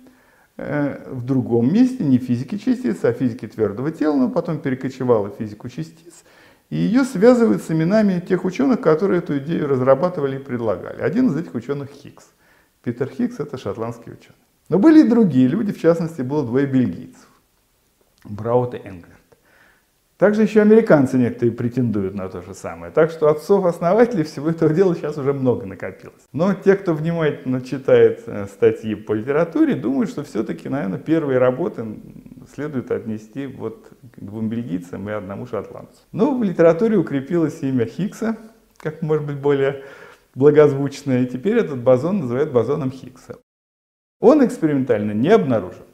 [0.59, 5.29] в другом месте, не в физике частиц, а в физике твердого тела, но потом перекочевала
[5.29, 6.25] в физику частиц.
[6.69, 11.01] И ее связывают с именами тех ученых, которые эту идею разрабатывали и предлагали.
[11.01, 12.27] Один из этих ученых Хиггс.
[12.83, 14.37] Питер Хиггс– это шотландский ученый.
[14.69, 17.29] Но были и другие люди, в частности, было двое бельгийцев.
[18.25, 19.18] Браут и Энглер.
[20.19, 22.91] Также еще американцы некоторые претендуют на то же самое.
[22.91, 26.25] Так что отцов-основателей всего этого дела сейчас уже много накопилось.
[26.33, 31.87] Но те, кто внимательно читает э, статьи по литературе, думают, что все-таки, наверное, первые работы
[32.53, 36.01] следует отнести вот к двум бельгийцам и одному шотландцу.
[36.11, 38.37] Но в литературе укрепилось имя Хиггса,
[38.79, 39.85] как может быть более
[40.35, 43.39] благозвучное, и теперь этот бозон называют бозоном Хиггса.
[44.21, 45.85] Он экспериментально не обнаружен.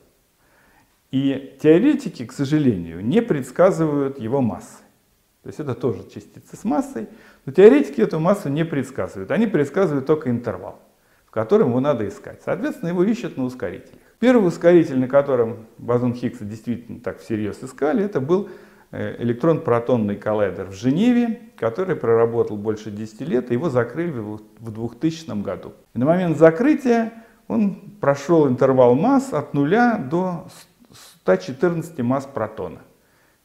[1.15, 4.83] И теоретики, к сожалению, не предсказывают его массы.
[5.45, 7.07] То есть это тоже частицы с массой,
[7.47, 9.31] но теоретики эту массу не предсказывают.
[9.31, 10.83] Они предсказывают только интервал,
[11.25, 12.43] в котором его надо искать.
[12.45, 14.01] Соответственно, его ищут на ускорителях.
[14.19, 18.49] Первый ускоритель, на котором бозон Хиггса действительно так всерьез искали, это был
[18.91, 25.41] э, электрон-протонный коллайдер в Женеве, который проработал больше 10 лет, и его закрыли в 2000
[25.43, 25.75] году.
[25.95, 27.12] И на момент закрытия
[27.47, 30.49] он прошел интервал масс от нуля до
[31.25, 32.81] 114 масс протона.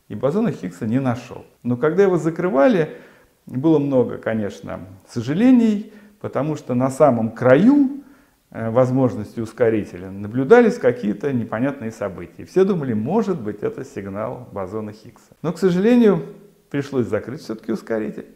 [0.10, 1.46] И бозона Хиггса не нашел.
[1.64, 2.98] Но когда его закрывали,
[3.46, 8.04] было много, конечно, сожалений, потому что на самом краю
[8.52, 12.44] э, возможности ускорителя наблюдались какие-то непонятные события.
[12.44, 15.32] Все думали, может быть, это сигнал бозона Хиггса.
[15.42, 16.26] Но, к сожалению,
[16.70, 18.28] пришлось закрыть все-таки ускоритель.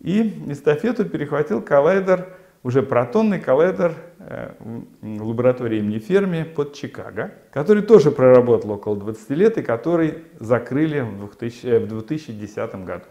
[0.00, 2.26] И эстафету перехватил коллайдер
[2.64, 3.94] уже протонный коллайдер
[5.02, 11.86] лаборатории имени Ферми под Чикаго, который тоже проработал около 20 лет и который закрыли в
[11.86, 13.04] 2010 э, году.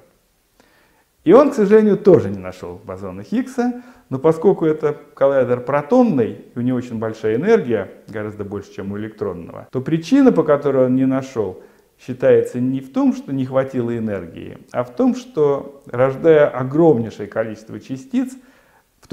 [1.23, 6.59] И он, к сожалению, тоже не нашел бозона Хиггса, но поскольку это коллайдер протонный, и
[6.59, 10.95] у него очень большая энергия, гораздо больше, чем у электронного, то причина, по которой он
[10.95, 11.63] не нашел,
[11.97, 17.79] считается не в том, что не хватило энергии, а в том, что рождая огромнейшее количество
[17.79, 18.33] частиц,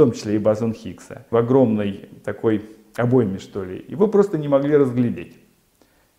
[0.00, 2.64] том числе и бозон Хиггса, в огромной такой
[2.96, 5.36] обойме, что ли, его просто не могли разглядеть.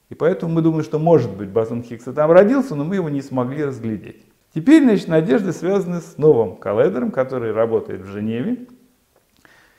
[0.09, 3.23] И поэтому мы думаем, что может быть бозон Хиггса там родился, но мы его не
[3.23, 4.23] смогли разглядеть.
[4.53, 8.67] Теперь, значит, надежды связаны с новым коллайдером, который работает в Женеве,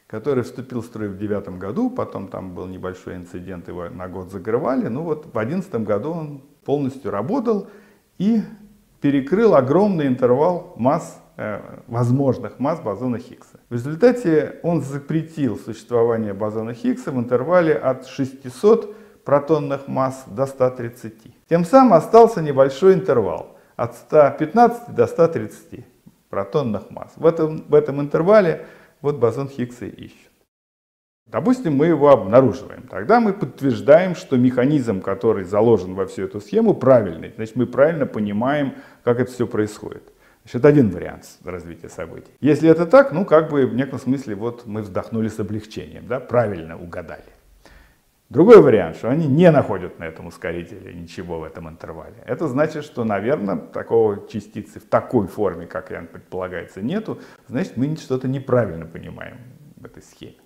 [0.09, 4.32] который вступил в строй в девятом году, потом там был небольшой инцидент, его на год
[4.32, 7.68] закрывали, ну вот в одиннадцатом году он полностью работал,
[8.18, 8.40] и
[9.00, 13.51] перекрыл огромный интервал масс, э, возможных масс бозона Хиггса.
[13.73, 21.14] В результате он запретил существование бозона Хиггса в интервале от 600 протонных масс до 130.
[21.49, 25.87] Тем самым остался небольшой интервал от 115 до 130
[26.29, 27.14] протонных масс.
[27.16, 28.66] В этом, в этом интервале
[29.01, 30.33] вот бозон Хиггса ищут.
[31.25, 32.83] Допустим, мы его обнаруживаем.
[32.91, 37.33] Тогда мы подтверждаем, что механизм, который заложен во всю эту схему, правильный.
[37.37, 40.11] Значит, мы правильно понимаем, как это все происходит.
[40.45, 42.32] Значит, один вариант развития событий.
[42.40, 46.18] Если это так, ну, как бы в неком смысле вот мы вздохнули с облегчением, да,
[46.18, 47.22] правильно угадали.
[48.28, 52.14] Другой вариант, что они не находят на этом ускорителе ничего в этом интервале.
[52.24, 57.20] Это значит, что, наверное, такого частицы в такой форме, как я предполагается, нету.
[57.47, 59.36] Значит, мы что-то неправильно понимаем
[59.76, 60.36] в этой схеме.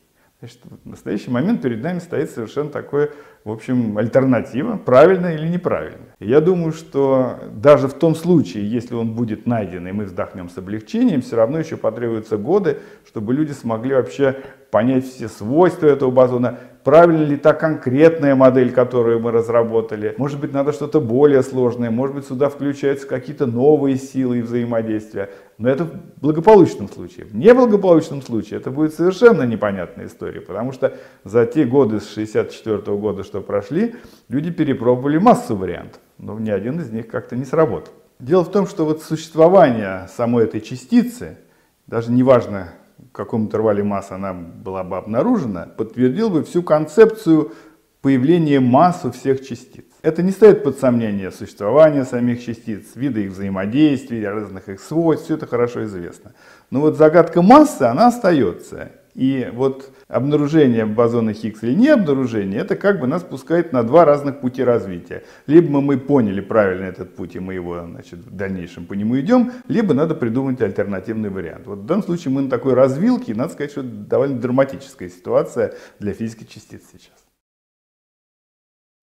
[0.40, 3.12] Значит, в настоящий момент перед нами стоит совершенно такое,
[3.46, 6.16] в общем, альтернатива, правильная или неправильная.
[6.18, 10.58] я думаю, что даже в том случае, если он будет найден, и мы вздохнем с
[10.58, 14.34] облегчением, все равно еще потребуются годы, чтобы люди смогли вообще
[14.72, 20.14] понять все свойства этого бозона, правильно ли та конкретная модель, которую мы разработали.
[20.18, 25.30] Может быть, надо что-то более сложное, может быть, сюда включаются какие-то новые силы и взаимодействия.
[25.58, 27.26] Но это в благополучном случае.
[27.26, 30.94] В неблагополучном случае это будет совершенно непонятная история, потому что
[31.24, 33.96] за те годы с 64 -го года, что прошли,
[34.28, 37.92] люди перепробовали массу вариантов, но ни один из них как-то не сработал.
[38.18, 41.38] Дело в том, что вот существование самой этой частицы,
[41.86, 47.52] даже неважно, в каком интервале масс она была бы обнаружена, подтвердил бы всю концепцию
[48.00, 49.84] появления масс у всех частиц.
[50.00, 55.34] Это не ставит под сомнение существование самих частиц, виды их взаимодействий, разных их свойств, все
[55.34, 56.32] это хорошо известно.
[56.70, 58.92] Но вот загадка массы, она остается.
[59.14, 64.04] И вот обнаружение бозона Хиггс или не обнаружение, это как бы нас пускает на два
[64.04, 65.24] разных пути развития.
[65.46, 69.52] Либо мы поняли правильно этот путь, и мы его значит, в дальнейшем по нему идем,
[69.68, 71.66] либо надо придумать альтернативный вариант.
[71.66, 75.08] Вот в данном случае мы на такой развилке, и надо сказать, что это довольно драматическая
[75.08, 77.26] ситуация для физики частиц сейчас.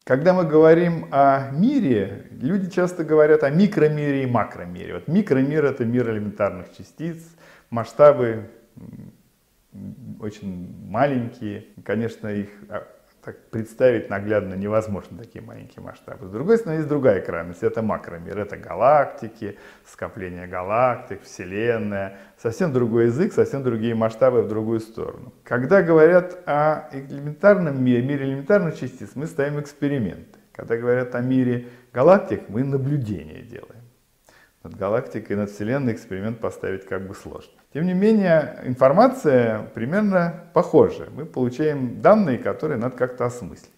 [0.06, 4.96] Когда мы говорим о мире, люди часто говорят о микромире и макромире.
[4.96, 7.24] Вот микромир— это мир элементарных частиц,
[7.70, 8.50] масштабы
[10.20, 11.68] очень маленькие.
[11.84, 12.88] Конечно, их а,
[13.24, 16.28] так представить наглядно невозможно, такие маленькие масштабы.
[16.28, 22.18] С другой стороны, есть другая крайность, это макромир, это галактики, скопление галактик, Вселенная.
[22.38, 25.34] Совсем другой язык, совсем другие масштабы в другую сторону.
[25.44, 30.40] Когда говорят о элементарном мире, мире элементарных частиц, мы ставим эксперименты.
[30.52, 33.84] Когда говорят о мире галактик, мы наблюдения делаем.
[34.64, 37.63] Над галактикой, над Вселенной эксперимент поставить как бы сложно.
[37.74, 41.08] Тем не менее, информация примерно похожа.
[41.16, 43.72] Мы получаем данные, которые надо как-то осмыслить.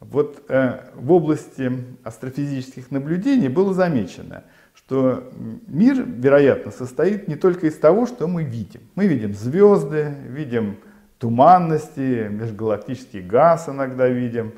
[0.00, 1.70] Вот э, в области
[2.02, 5.30] астрофизических наблюдений было замечено, что
[5.66, 8.80] мир, вероятно, состоит не только из того, что мы видим.
[8.94, 10.78] Мы видим звезды, видим
[11.18, 14.54] туманности, межгалактический газ иногда видим,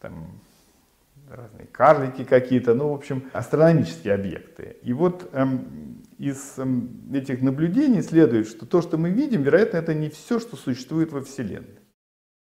[0.00, 0.26] там,
[1.30, 4.76] разные карлики какие-то, ну, в общем, астрономические объекты.
[4.82, 5.91] И вот эм,
[6.22, 10.54] из эм, этих наблюдений следует, что то, что мы видим, вероятно, это не все, что
[10.54, 11.80] существует во Вселенной.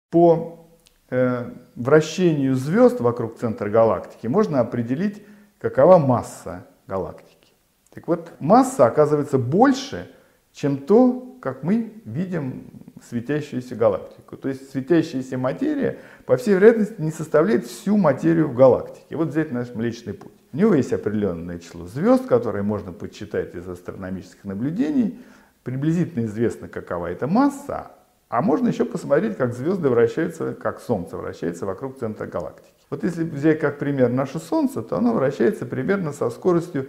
[0.09, 0.69] По
[1.09, 5.21] э, вращению звезд вокруг центра галактики можно определить,
[5.59, 7.51] какова масса галактики.
[7.93, 10.09] Так вот, масса оказывается больше,
[10.53, 12.71] чем то, как мы видим
[13.03, 14.37] светящуюся галактику.
[14.37, 19.17] То есть светящаяся материя, по всей вероятности, не составляет всю материю в галактике.
[19.17, 20.36] Вот взять наш Млечный Путь.
[20.53, 25.19] У него есть определенное число звезд, которые можно подсчитать из астрономических наблюдений.
[25.63, 27.91] Приблизительно известно, какова эта масса,
[28.29, 32.73] а можно еще посмотреть, как звезды вращаются, как Солнце вращается вокруг центра галактики.
[32.89, 36.87] Вот если взять как пример наше Солнце, то оно вращается примерно со скоростью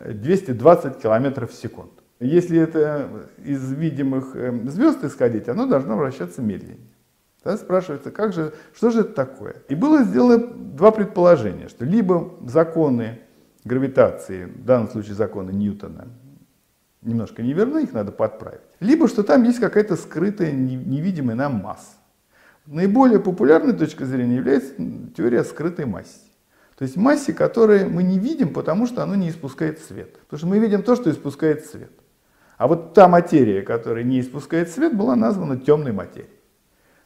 [0.00, 1.92] 220 км в секунду.
[2.20, 3.08] Если это
[3.44, 6.93] из видимых эм, звезд исходить, оно должно вращаться медленнее.
[7.44, 9.56] Тогда спрашивается, как же, что же это такое?
[9.68, 13.20] И было сделано два предположения, что либо законы
[13.64, 16.08] гравитации, в данном случае законы Ньютона,
[17.02, 18.62] немножко неверны, их надо подправить.
[18.80, 21.92] Либо что там есть какая-то скрытая, невидимая нам масса.
[22.64, 24.72] Наиболее популярной точкой зрения является
[25.14, 26.20] теория скрытой массе.
[26.78, 30.14] То есть массе, которую мы не видим, потому что оно не испускает свет.
[30.20, 31.92] Потому что мы видим то, что испускает свет.
[32.56, 36.33] А вот та материя, которая не испускает свет, была названа темной материей.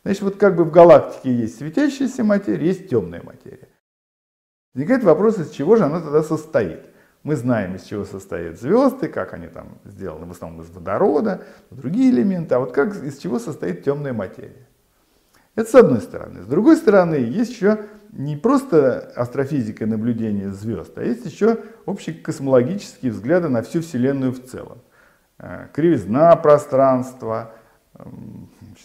[0.05, 3.69] Значит, вот как бы в галактике есть светящаяся материя, есть темная материя.
[4.75, 6.87] Возникает вопрос, из чего же она тогда состоит.
[7.25, 12.11] Мы знаем, из чего состоят звезды, как они там сделаны в основном из водорода, другие
[12.11, 14.69] элементы, а вот как, из чего состоит темная материя.
[15.57, 16.43] Это с одной стороны.
[16.43, 17.81] С другой стороны, есть еще
[18.13, 24.45] не просто астрофизика и наблюдение звезд, а есть еще общекосмологические взгляды на всю Вселенную в
[24.45, 24.79] целом.
[25.39, 27.53] Э, кривизна пространства,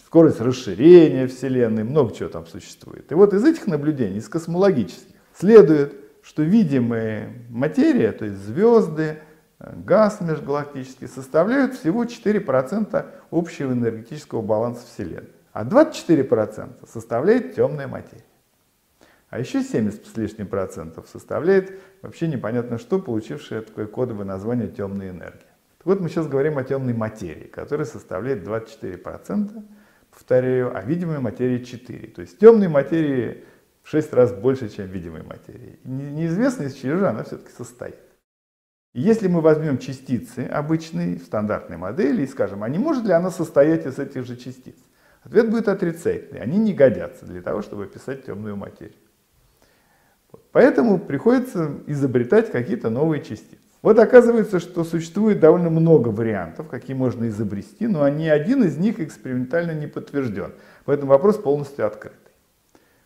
[0.06, 3.10] скорость расширения Вселенной, много чего там существует.
[3.10, 9.18] И вот из этих наблюдений, из космологических, следует, что видимая материя, то есть звезды,
[9.58, 15.30] газ межгалактический, составляют всего 4% общего энергетического баланса Вселенной.
[15.52, 18.24] А 24% составляет темная материя.
[19.30, 25.10] А еще 70 с лишним процентов составляет вообще непонятно что, получившее такое кодовое название темная
[25.10, 25.53] энергия.
[25.84, 29.64] Вот мы сейчас говорим о темной материи, которая составляет 24%,
[30.10, 32.12] повторяю, а видимой материи 4%.
[32.12, 33.44] То есть темной материи
[33.82, 35.78] в 6 раз больше, чем видимой материи.
[35.84, 37.98] Неизвестно, из чего же она все-таки состоит.
[38.94, 43.30] Если мы возьмем частицы обычные, в стандартной модели, и скажем, а не может ли она
[43.30, 44.76] состоять из этих же частиц?
[45.24, 46.40] Ответ будет отрицательный.
[46.40, 48.94] Они не годятся для того, чтобы описать темную материю.
[50.52, 53.63] Поэтому приходится изобретать какие-то новые частицы.
[53.84, 58.98] Вот оказывается, что существует довольно много вариантов, какие можно изобрести, но ни один из них
[58.98, 60.54] экспериментально не подтвержден.
[60.86, 62.32] Поэтому вопрос полностью открытый.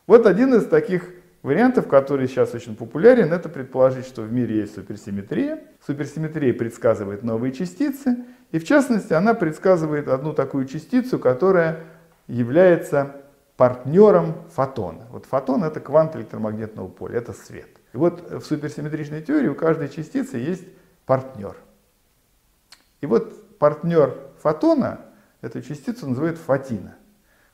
[0.06, 1.10] Вот один из таких
[1.42, 5.58] вариантов, который сейчас очень популярен, это предположить, что в мире есть суперсимметрия.
[5.84, 8.16] Суперсимметрия предсказывает новые частицы,
[8.52, 11.80] и в частности она предсказывает одну такую частицу, которая
[12.28, 13.16] является
[13.56, 15.08] партнером фотона.
[15.10, 17.77] Вот фотон это квант электромагнитного поля, это свет.
[17.92, 20.64] И вот в суперсимметричной теории у каждой частицы есть
[21.06, 21.56] партнер.
[23.00, 25.00] И вот партнер фотона
[25.40, 26.96] эту частицу называют фотина.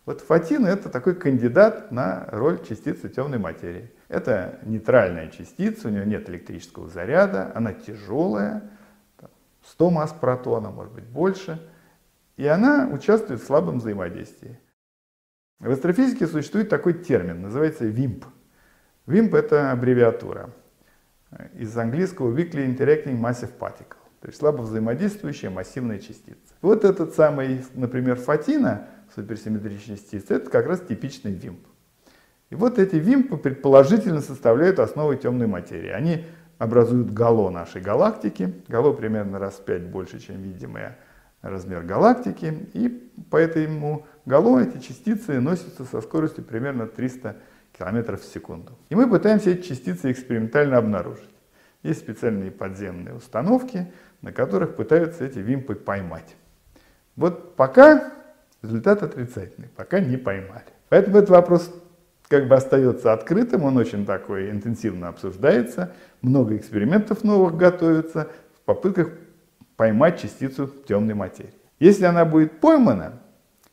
[0.06, 3.90] Вот фотина это такой кандидат на роль частицы темной материи.
[4.08, 8.70] Это нейтральная частица, у нее нет электрического заряда, она тяжелая,
[9.66, 11.58] 100 масс протона, может быть больше,
[12.36, 14.58] и она участвует в слабом взаимодействии.
[15.58, 18.24] В астрофизике существует такой термин, называется WIMP.
[19.06, 20.50] WIMP это аббревиатура
[21.54, 26.38] из английского Weakly Interacting Massive Particle, то есть слабо взаимодействующая массивная частица.
[26.62, 31.58] Вот этот самый, например, фатина, суперсимметричная частица, это как раз типичный WIMP.
[32.50, 35.90] И вот эти вимпы предположительно составляют основу темной материи.
[35.90, 36.24] Они
[36.58, 38.54] образуют гало нашей галактики.
[38.68, 40.82] Гало примерно раз в 5 больше, чем видимый
[41.42, 42.68] размер галактики.
[42.74, 42.88] И
[43.30, 47.36] по этому гало эти частицы носятся со скоростью примерно 300
[47.76, 48.72] километров в секунду.
[48.88, 51.28] И мы пытаемся эти частицы экспериментально обнаружить.
[51.82, 56.34] Есть специальные подземные установки, на которых пытаются эти вимпы поймать.
[57.16, 58.12] Вот пока
[58.62, 60.64] результат отрицательный, пока не поймали.
[60.88, 61.72] Поэтому этот вопрос
[62.28, 69.10] как бы остается открытым, он очень такой интенсивно обсуждается, много экспериментов новых готовится в попытках
[69.76, 71.52] поймать частицу темной материи.
[71.78, 73.20] Если она будет поймана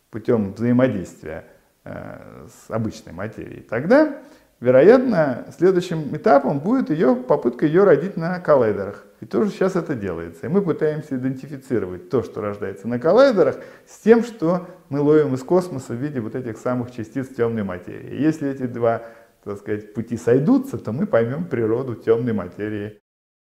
[0.10, 1.45] путем взаимодействия
[1.84, 4.18] с обычной материей, тогда,
[4.60, 9.06] вероятно, следующим этапом будет ее попытка ее родить на коллайдерах.
[9.20, 10.48] И тоже сейчас это делается.
[10.48, 13.58] И мы пытаемся идентифицировать то, что рождается на коллайдерах,
[13.88, 18.16] с тем, что мы ловим из космоса в виде вот этих самых частиц темной материи.
[18.16, 19.04] И если эти два,
[19.44, 23.00] так сказать, пути сойдутся, то мы поймем природу темной материи.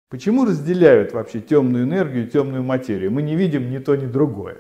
[0.09, 3.11] Почему разделяют вообще темную энергию и темную материю?
[3.11, 4.59] Мы не видим ни то, ни другое.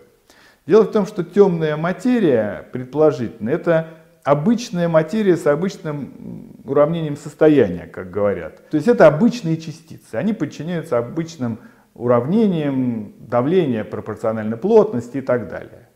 [0.67, 3.89] Дело в том, что темная материя, предположительно, это
[4.25, 8.69] обычная материя с обычным уравнением состояния, как говорят.
[8.71, 10.17] То есть это обычные частицы.
[10.17, 11.61] Они подчиняются обычным
[11.95, 15.89] уравнениям давления, пропорциональной плотности и так далее.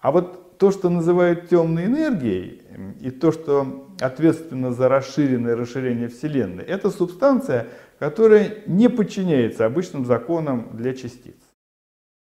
[0.00, 2.62] А вот то, что называют темной энергией,
[3.00, 7.68] и то, что ответственно за расширенное расширение Вселенной, это субстанция,
[7.98, 11.36] которая не подчиняется обычным законам для частиц.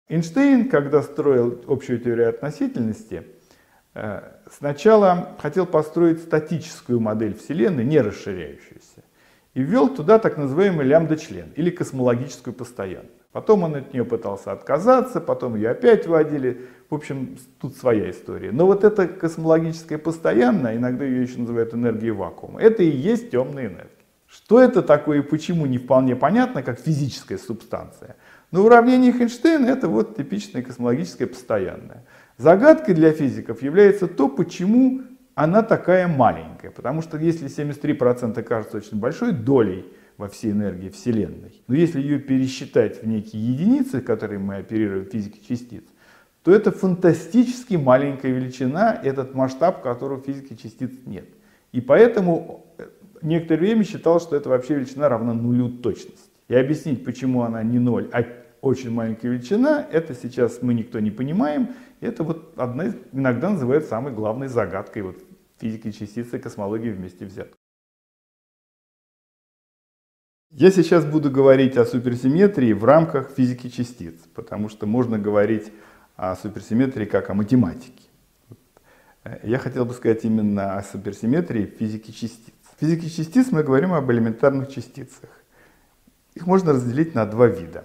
[0.08, 3.24] Эйнштейн, когда строил общую теорию относительности,
[3.94, 9.04] э, сначала хотел построить статическую модель Вселенной, не расширяющуюся,
[9.52, 13.12] и ввел туда так называемый лямбда-член, или космологическую постоянную.
[13.32, 16.66] Потом он от нее пытался отказаться, потом ее опять вводили.
[16.88, 18.50] В общем, тут своя история.
[18.50, 23.66] Но вот эта космологическая постоянная, иногда ее еще называют энергией вакуума, это и есть темная
[23.66, 23.90] энергия.
[24.26, 28.16] Что это такое и почему, не вполне понятно, как физическая субстанция–
[28.50, 32.04] но уравнение Эйнштейна это вот типичное космологическое постоянное.
[32.38, 35.02] Загадкой для физиков является то, почему
[35.34, 36.70] она такая маленькая.
[36.70, 42.18] Потому что если 73% кажется очень большой долей во всей энергии Вселенной, но если ее
[42.18, 45.84] пересчитать в некие единицы, которые мы оперируем в физике частиц,
[46.42, 51.28] то это фантастически маленькая величина, этот масштаб, которого в физике частиц нет.
[51.70, 52.66] И поэтому
[53.22, 56.30] некоторое время считалось, что эта вообще величина равна нулю точности.
[56.48, 58.24] И объяснить, почему она не ноль, а
[58.60, 61.74] очень маленькая величина, это сейчас мы никто не понимаем.
[62.00, 65.16] Это вот одна иногда называют самой главной загадкой вот
[65.58, 67.48] физики частицы и космологии вместе взят.
[70.50, 75.70] Я сейчас буду говорить о суперсимметрии в рамках физики частиц, потому что можно говорить
[76.16, 78.08] о суперсимметрии как о математике.
[79.42, 82.54] Я хотел бы сказать именно о суперсимметрии в физике частиц.
[82.76, 85.28] В физике частиц мы говорим об элементарных частицах.
[86.34, 87.84] Их можно разделить на два вида.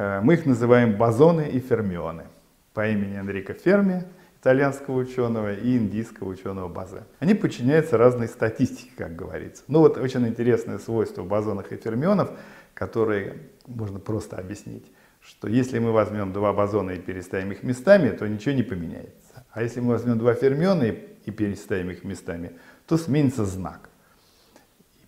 [0.00, 2.24] Э, мы их называем бозоны и фермионы
[2.72, 4.04] по имени Энрико Ферми,
[4.40, 7.02] итальянского ученого, и индийского ученого Базе.
[7.18, 9.62] Они подчиняются разной статистике, как говорится.
[9.68, 12.30] Ну вот очень интересное свойство бозонов и фермионов,
[12.72, 13.34] которые
[13.66, 14.90] можно просто объяснить,
[15.20, 19.44] что если мы возьмем два бозона и переставим их местами, то ничего не поменяется.
[19.50, 22.52] А если мы возьмем два фермиона и переставим их местами,
[22.86, 23.90] то сменится знак.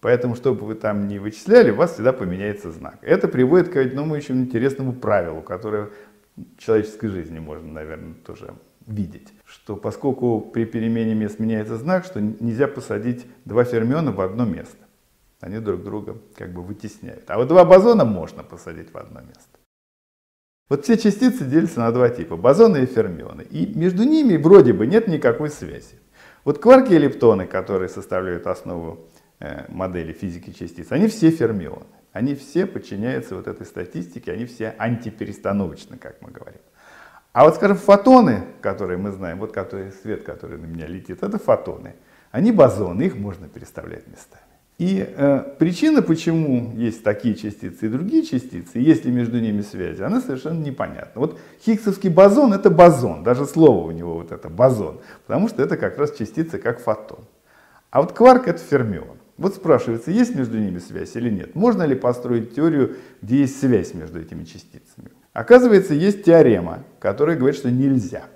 [0.03, 2.99] Поэтому, что бы вы там ни вычисляли, у вас всегда поменяется знак.
[3.03, 5.91] Это приводит к одному еще интересному правилу, которое
[6.37, 8.53] в человеческой жизни можно, наверное, тоже
[8.85, 9.29] видеть.
[9.45, 14.77] Что поскольку при перемене мест меняется знак, что нельзя посадить два фермиона в одно место.
[15.41, 17.31] Они друг друга как бы вытесняют.
[17.31, 19.61] А вот два бозона можно посадить в одно место.
[20.69, 23.43] Вот все частицы делятся на два типа, бозоны и фермионы.
[23.43, 26.01] И между ними вроде бы нет никакой связи.
[26.45, 29.07] Вот кварки и лептоны, которые составляют основу
[29.69, 31.87] модели физики частиц, они все фермионы.
[32.13, 36.61] Они все подчиняются вот этой статистике, они все антиперестановочны, как мы говорим.
[37.33, 41.39] А вот, скажем, фотоны, которые мы знаем, вот который свет, который на меня летит, это
[41.39, 41.95] фотоны.
[42.31, 44.43] Они бозоны, их можно переставлять местами.
[44.79, 50.03] И э, причина, почему есть такие частицы и другие частицы, есть ли между ними связи,
[50.03, 51.21] она совершенно непонятна.
[51.21, 55.77] Вот хиггсовский бозон это бозон, даже слово у него вот это бозон, потому что это
[55.77, 57.21] как раз частица как фотон.
[57.91, 59.22] А вот кварк это фермион.
[59.43, 61.57] Вот спрашивается, есть между ними связь или нет?
[61.57, 65.11] Можно ли построить теорию, где есть связь между этими частицами?
[65.33, 68.27] Оказывается, есть теорема, которая говорит, что нельзя.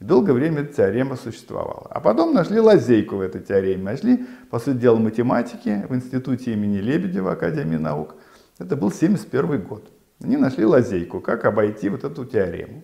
[0.00, 1.86] И долгое время эта теорема существовала.
[1.88, 3.84] А потом нашли лазейку в этой теореме.
[3.84, 8.16] Нашли, по сути дела, математики в институте имени Лебедева, Академии наук.
[8.58, 9.88] Это был 1971 год.
[10.20, 12.82] Они нашли лазейку, как обойти вот эту теорему.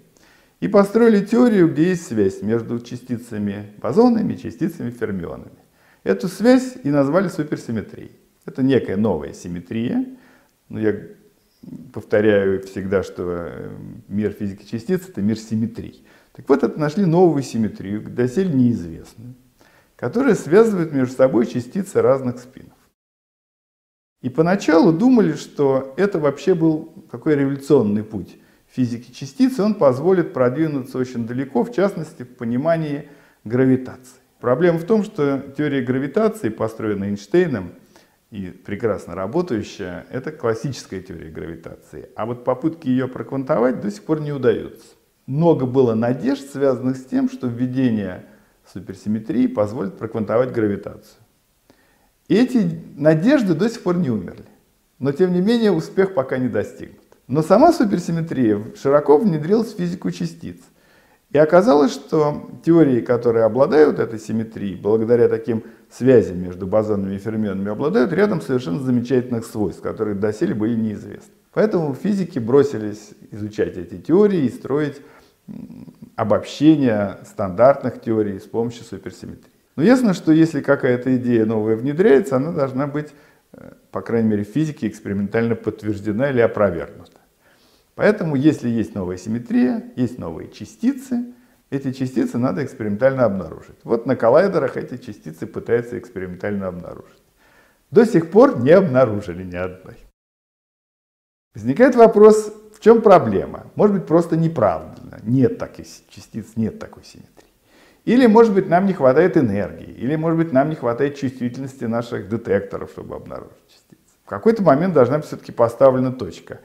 [0.61, 5.64] И построили теорию, где есть связь между частицами бозонами и частицами фермионами.
[6.05, 8.13] Эту связь и назвали суперсимметрией.
[8.45, 10.07] Это некая новая симметрия.
[10.69, 10.95] Но я
[11.93, 13.71] повторяю всегда, что э,
[14.09, 16.07] мир физики частиц— это мир симметрий.
[16.33, 19.35] Так вот, это нашли новую симметрию, доселе неизвестную,
[19.97, 22.77] которая связывает между собой частицы разных спинов.
[24.21, 28.37] И поначалу думали, что это вообще был такой революционный путь
[28.69, 33.09] физики частиц, и он позволит продвинуться очень далеко, в частности, в понимании
[33.45, 34.24] гравитации.
[34.45, 37.73] Проблема в том, что теория гравитации, построенная Эйнштейном
[38.31, 42.11] и прекрасно работающая, это классическая теория гравитации.
[42.15, 44.85] А вот попытки ее проквантовать до сих пор не удаются
[45.27, 48.27] много было надежд, связанных с тем, что введение
[48.71, 51.23] суперсимметрии позволит проквантовать гравитацию.
[52.29, 54.45] Эти надежды до сих пор не умерли.
[54.99, 57.01] Но тем не менее успех пока не достигнут.
[57.29, 60.59] Но сама суперсимметрия широко внедрилась в физику частиц.
[61.35, 67.73] И оказалось, что теории, которые обладают этой симметрией, благодаря таким связям между бозонами и фермионами,
[67.73, 71.33] обладают рядом совершенно замечательных свойств, которые доселе были неизвестны.
[71.53, 75.03] Поэтому физики бросились изучать эти теории и строить
[76.15, 79.51] обобщения стандартных теорий с помощью суперсимметрии.
[79.75, 83.09] Но ясно, что если какая-то идея новая внедряется, она должна быть,
[83.55, 87.14] э, по крайней мере, в физике экспериментально подтверждена или опровергнута.
[87.95, 91.33] Поэтому, если есть новая симметрия, есть новые частицы,
[91.71, 93.77] эти частицы надо экспериментально обнаружить.
[93.85, 97.23] Вот на коллайдерах эти частицы пытаются экспериментально обнаружить.
[97.91, 99.97] До сих пор не обнаружили ни одной.
[101.55, 103.67] Возникает вопрос, в чем проблема?
[103.77, 105.21] Может быть, просто неправильно.
[105.23, 107.49] Нет таких частиц, нет такой симметрии.
[108.05, 109.91] Или, может быть, нам не хватает энергии.
[109.93, 114.03] Или, может быть, нам не хватает чувствительности наших детекторов, чтобы обнаружить частицы.
[114.25, 116.61] В какой-то момент должна быть все-таки поставлена точка.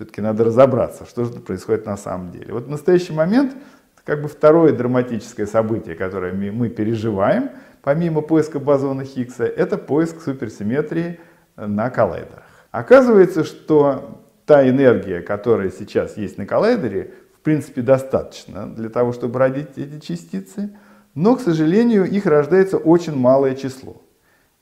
[0.00, 2.54] Все-таки надо разобраться, что же происходит на самом деле.
[2.54, 7.50] Вот в настоящий момент это как бы второе драматическое событие, которое мы переживаем,
[7.82, 11.20] помимо поиска бозона Хиггса, это поиск суперсимметрии
[11.54, 12.44] на коллайдерах.
[12.70, 19.38] Оказывается, что та энергия, которая сейчас есть на коллайдере, в принципе, достаточно для того, чтобы
[19.38, 20.70] родить эти частицы,
[21.14, 24.00] но, к сожалению, их рождается очень малое число.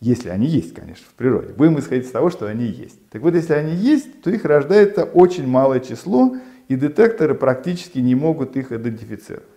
[0.01, 1.53] Если они есть, конечно, в природе.
[1.53, 3.01] Будем исходить из того, что они есть.
[3.11, 6.37] Так вот, если они есть, то их рождается очень малое число,
[6.69, 9.49] и детекторы практически не могут их идентифицировать.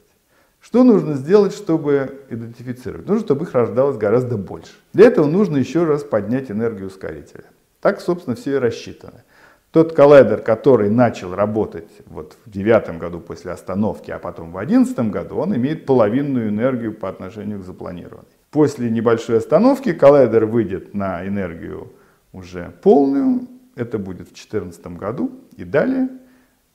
[0.60, 3.08] Что нужно сделать, чтобы идентифицировать?
[3.08, 4.72] Нужно, чтобы их рождалось гораздо больше.
[4.94, 7.46] Для этого нужно еще раз поднять энергию ускорителя.
[7.80, 9.24] Так, собственно, все и рассчитано.
[9.72, 15.12] Тот коллайдер, который начал работать вот в девятом году после остановки, а потом в одиннадцатом
[15.12, 18.28] году, он имеет половинную энергию по отношению к запланированной.
[18.52, 21.94] После небольшой остановки коллайдер выйдет на энергию
[22.34, 23.48] уже полную.
[23.76, 26.10] Это будет в 2014 году и далее.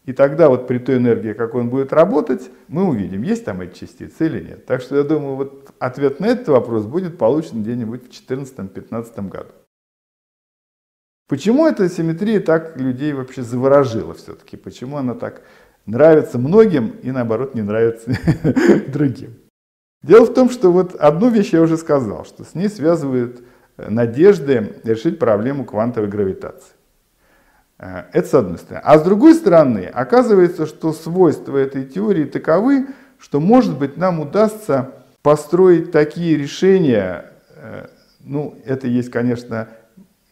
[0.06, 3.80] И тогда вот при той энергии, как он будет работать, мы увидим, есть там эти
[3.80, 4.64] частицы или нет.
[4.64, 9.50] Так что я думаю, вот ответ на этот вопрос будет получен где-нибудь в 2014-2015 году.
[11.28, 14.56] Почему эта симметрия так людей вообще заворожила все-таки?
[14.56, 15.42] Почему она так
[15.84, 18.16] нравится многим и наоборот не нравится
[18.88, 19.45] другим?
[20.06, 23.40] Дело в том, что вот одну вещь я уже сказал, что с ней связывают
[23.76, 26.74] надежды решить проблему квантовой гравитации.
[27.80, 28.82] Э, это с одной стороны.
[28.84, 32.86] А с другой стороны, оказывается, что свойства этой теории таковы,
[33.18, 34.92] что, может быть, нам удастся
[35.22, 37.88] построить такие решения, э,
[38.20, 39.66] ну, это есть, конечно,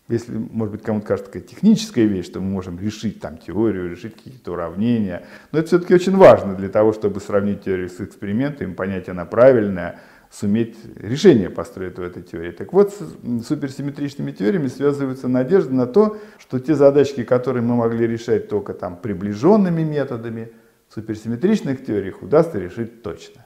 [0.08, 4.14] если, может быть, кому-то кажется такая техническая вещь, что мы можем решить там теорию, решить
[4.14, 9.08] какие-то уравнения, но это все-таки очень важно для того, чтобы сравнить теорию с экспериментом, понять,
[9.08, 10.00] она правильная,
[10.30, 12.50] суметь решение построить в этой теории.
[12.50, 18.06] Так вот, с суперсимметричными теориями связывается надежда на то, что те задачки, которые мы могли
[18.06, 20.52] решать только там приближенными методами,
[20.88, 23.43] в суперсимметричных теориях удастся решить точно.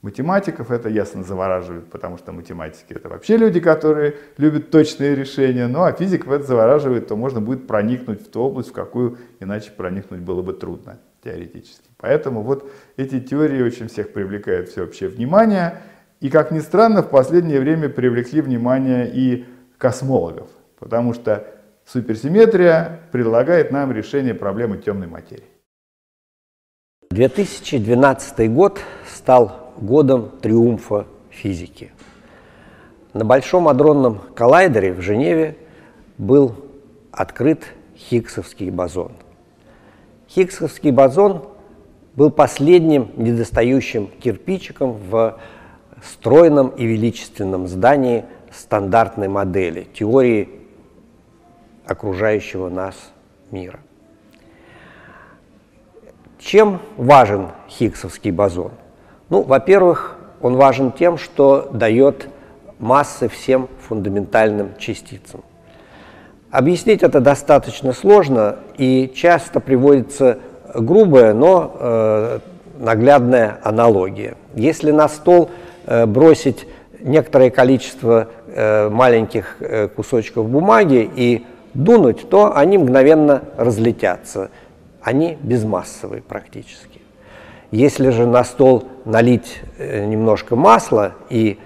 [0.00, 5.82] Математиков это ясно завораживает, потому что математики это вообще люди, которые любят точные решения, ну
[5.82, 10.20] а физиков это завораживает, то можно будет проникнуть в ту область, в какую иначе проникнуть
[10.20, 11.90] было бы трудно теоретически.
[11.96, 15.82] Поэтому вот эти теории очень всех привлекают всеобщее внимание,
[16.20, 19.46] и, как ни странно, в последнее время привлекли внимание и
[19.78, 20.48] космологов,
[20.78, 21.44] потому что
[21.86, 25.44] суперсимметрия предлагает нам решение проблемы темной материи.
[27.10, 31.92] 2012 год стал годом триумфа физики.
[33.14, 35.56] На Большом адронном коллайдере в Женеве
[36.18, 36.54] был
[37.10, 37.64] открыт
[37.96, 39.12] Хиггсовский бозон.
[40.28, 41.44] Хиггсовский бозон
[42.14, 45.38] был последним недостающим кирпичиком в
[46.02, 50.48] стройном и величественном здании стандартной модели, теории
[51.86, 52.94] окружающего нас
[53.50, 53.80] мира.
[56.38, 58.72] Чем важен Хиггсовский бозон?
[59.30, 62.28] Ну, во-первых, он важен тем, что дает
[62.78, 65.42] массы всем фундаментальным частицам.
[66.50, 70.38] Объяснить это достаточно сложно и часто приводится
[70.74, 72.38] грубая, но э,
[72.78, 74.36] наглядная аналогия.
[74.54, 75.50] Если на стол
[75.88, 76.66] Э, бросить
[77.00, 84.50] некоторое количество э, маленьких э, кусочков бумаги и дунуть, то они мгновенно разлетятся.
[85.00, 86.97] Они безмассовые практически.
[87.70, 91.58] Если же на стол налить немножко масла и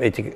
[0.00, 0.34] эти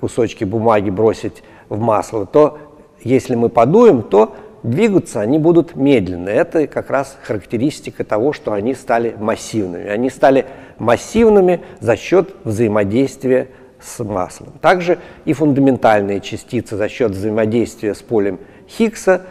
[0.00, 2.58] кусочки бумаги бросить в масло, то
[3.02, 6.28] если мы подуем, то двигаться они будут медленно.
[6.28, 9.88] Это как раз характеристика того, что они стали массивными.
[9.88, 10.46] Они стали
[10.78, 13.48] массивными за счет взаимодействия
[13.80, 14.54] с маслом.
[14.60, 19.22] Также и фундаментальные частицы за счет взаимодействия с полем Хиггса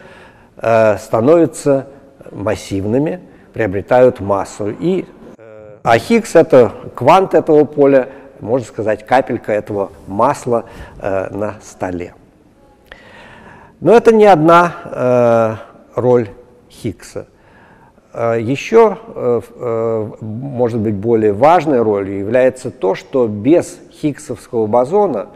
[0.58, 1.88] э, становятся
[2.32, 3.20] массивными,
[3.56, 4.70] приобретают массу.
[4.70, 5.06] И,
[5.38, 8.10] э, а Хиггс– это квант этого поля,
[8.42, 10.66] можно сказать, капелька этого масла
[11.00, 12.14] э, на столе.
[13.80, 15.56] Но это не одна э,
[15.96, 16.28] роль
[16.70, 17.28] Хиггса.
[18.14, 25.28] Э, Еще, э, э, может быть, более важной ролью является то, что без Хиггсовского бозона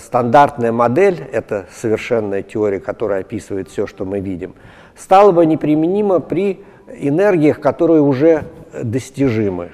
[0.00, 4.54] стандартная модель, это совершенная теория, которая описывает все, что мы видим,
[4.96, 8.44] стала бы неприменима при энергиях, которые уже
[8.82, 9.70] достижимы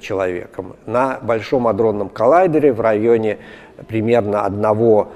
[0.00, 0.76] человеком.
[0.86, 3.38] На Большом адронном коллайдере в районе
[3.88, 5.08] примерно одного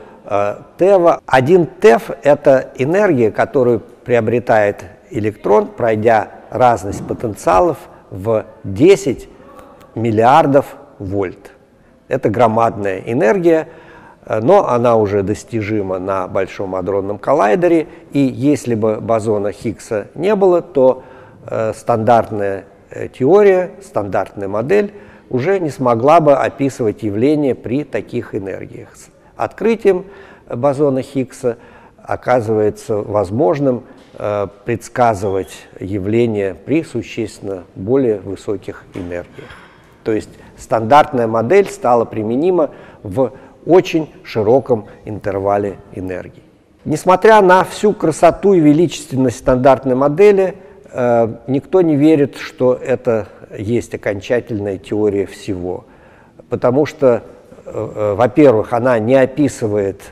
[0.77, 1.20] ТЭВа.
[1.27, 7.78] Один ТЭВ– это энергия, которую приобретает электрон, пройдя разность потенциалов
[8.10, 9.28] в 10
[9.94, 11.52] миллиардов вольт.
[12.09, 13.68] Это громадная энергия,
[14.27, 20.60] но она уже достижима на Большом адронном коллайдере, и если бы бозона Хиггса не было,
[20.60, 21.10] то э,
[21.74, 24.93] стандартная э, теория, стандартная модель
[25.28, 28.97] уже не смогла бы описывать явления при таких энергиях.
[28.97, 30.05] С открытием
[30.48, 31.59] бозона Хиггса
[32.02, 33.85] оказывается возможным
[34.22, 39.48] Э, предсказывать явления при существенно более высоких энергиях.
[40.05, 40.28] То есть
[40.59, 42.68] стандартная модель стала применима
[43.02, 43.32] в
[43.64, 46.43] очень широком интервале энергии.
[46.85, 50.55] Несмотря на всю красоту и величественность стандартной модели, э,
[51.47, 55.85] никто не верит, что это есть окончательная теория всего.
[56.49, 57.23] Потому что,
[57.65, 60.03] э, во-первых, она не описывает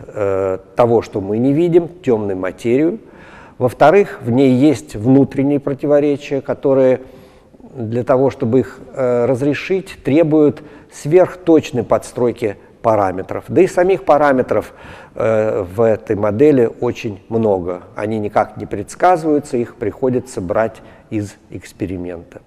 [0.77, 3.01] того, что мы не видим, темную материю,
[3.59, 7.01] во-вторых, в ней есть внутренние противоречия, которые
[7.75, 13.45] для того, чтобы их э, разрешить, требуют сверхточной подстройки параметров.
[13.49, 14.73] Да и самих параметров
[15.15, 17.83] э, в этой модели очень много.
[17.97, 22.41] Они никак не предсказываются, их приходится брать из эксперимента.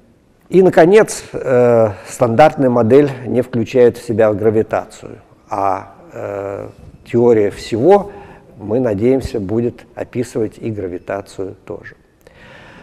[0.50, 6.68] И, наконец, э, стандартная модель не включает в себя гравитацию, а э,
[7.06, 8.12] теория всего,
[8.58, 11.96] мы надеемся, будет описывать и гравитацию тоже.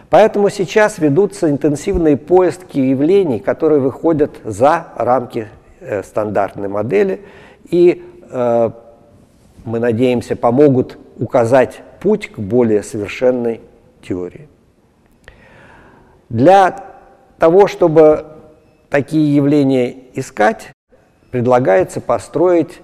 [0.09, 5.47] Поэтому сейчас ведутся интенсивные поиски явлений, которые выходят за рамки
[5.79, 7.21] э, стандартной модели
[7.69, 8.69] и, э,
[9.65, 13.61] мы надеемся, помогут указать путь к более совершенной
[14.01, 14.47] теории.
[16.29, 16.85] Для
[17.37, 18.25] того, чтобы
[18.89, 20.71] такие явления искать,
[21.31, 22.81] предлагается построить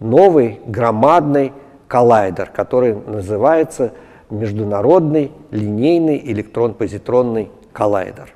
[0.00, 1.52] новый громадный
[1.88, 3.92] коллайдер, который называется
[4.30, 8.34] Международный линейный электрон-позитронный коллайдер.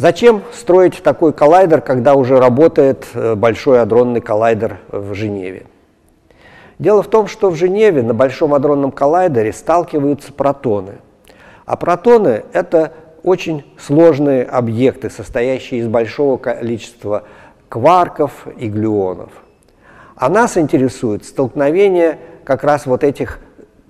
[0.00, 5.66] Зачем строить такой коллайдер, когда уже работает э, большой адронный коллайдер в Женеве?
[6.78, 10.92] Дело в том, что в Женеве на Большом адронном коллайдере сталкиваются протоны.
[11.66, 17.24] А протоны– это очень сложные объекты, состоящие из большого количества
[17.68, 19.28] кварков и глюонов.
[20.16, 23.38] А нас интересует столкновение как раз вот этих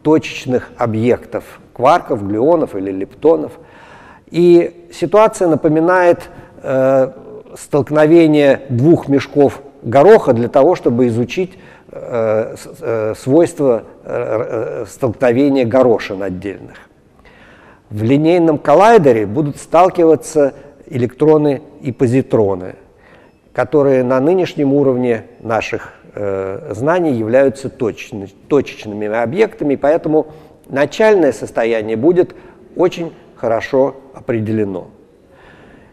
[0.02, 3.52] точечных объектов, кварков, глюонов или лептонов.
[4.30, 6.30] И ситуация напоминает
[6.62, 7.10] э,
[7.56, 11.58] столкновение двух мешков гороха для того, чтобы изучить
[11.90, 16.76] э, э, свойства э, э, столкновения горошин отдельных.
[17.90, 20.54] В линейном коллайдере будут сталкиваться
[20.86, 22.76] электроны и позитроны,
[23.52, 30.28] которые на нынешнем уровне наших э, знаний являются точно, точечными объектами, поэтому
[30.68, 32.36] начальное состояние будет
[32.76, 34.88] очень хорошо определено.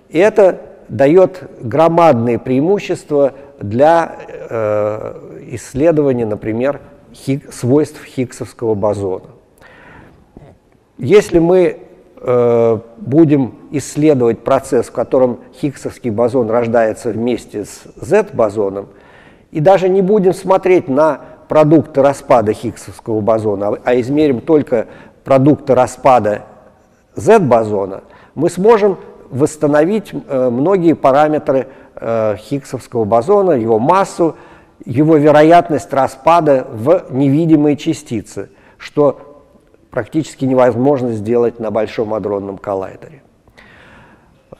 [0.10, 4.16] И это дает громадные преимущества для
[4.50, 6.82] э, исследования, например,
[7.14, 9.26] хиг, свойств Хиггсовского бозона.
[10.98, 11.78] Если мы
[12.20, 18.88] э, будем исследовать процесс, в котором Хиггсовский бозон рождается вместе с Z-бозоном,
[19.52, 24.88] и даже не будем смотреть на продукты распада Хиггсовского бозона, а измерим только
[25.24, 26.44] продукты распада
[27.18, 28.04] Z-бозона,
[28.36, 28.98] мы сможем
[29.30, 34.36] восстановить э, многие параметры э, Хиггсовского бозона, его массу,
[34.86, 39.44] его вероятность распада в невидимые частицы, что
[39.90, 43.22] практически невозможно сделать на Большом адронном коллайдере.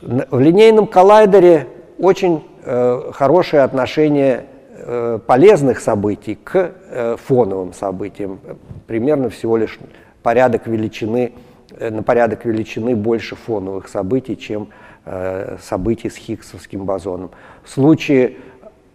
[0.02, 1.68] В линейном коллайдере
[1.98, 4.46] очень э, хорошее отношение
[4.90, 8.40] Э, полезных событий к э, фоновым событиям.
[8.86, 9.78] Примерно всего лишь
[10.24, 11.34] порядок величины,
[11.80, 14.70] на порядок величины больше фоновых событий, чем
[15.62, 17.32] событий с Хиггсовским бозоном.
[17.64, 18.38] В случае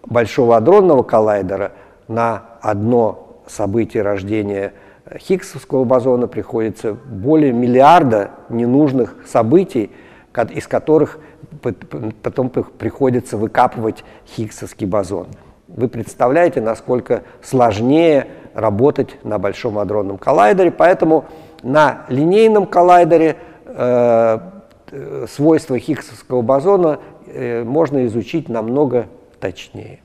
[0.05, 1.73] Большого адронного коллайдера
[2.09, 4.73] на одно событие рождения
[5.17, 9.91] Хиггсовского бозона приходится более миллиарда ненужных событий,
[10.51, 11.19] из которых
[12.23, 15.29] потом приходится выкапывать Хиггсовский бозон.
[15.69, 21.27] Вы представляете, насколько сложнее работать на Большом адронном коллайдере, поэтому
[21.63, 23.37] на линейном коллайдере
[23.67, 24.39] э,
[25.29, 29.07] свойства Хиггсовского бозона э, можно изучить намного
[29.41, 30.01] точнее.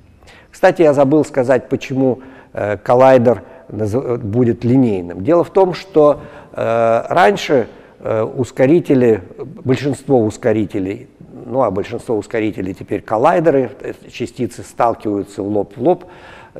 [0.52, 2.20] Кстати, я забыл сказать, почему
[2.54, 5.24] э, коллайдер будет линейным.
[5.24, 6.22] Дело в том, что
[6.54, 7.68] э, раньше
[8.00, 9.22] э, ускорители,
[9.64, 11.10] большинство ускорителей
[11.48, 13.72] ну а большинство ускорителей теперь коллайдеры,
[14.12, 16.06] частицы сталкиваются лоб в лоб,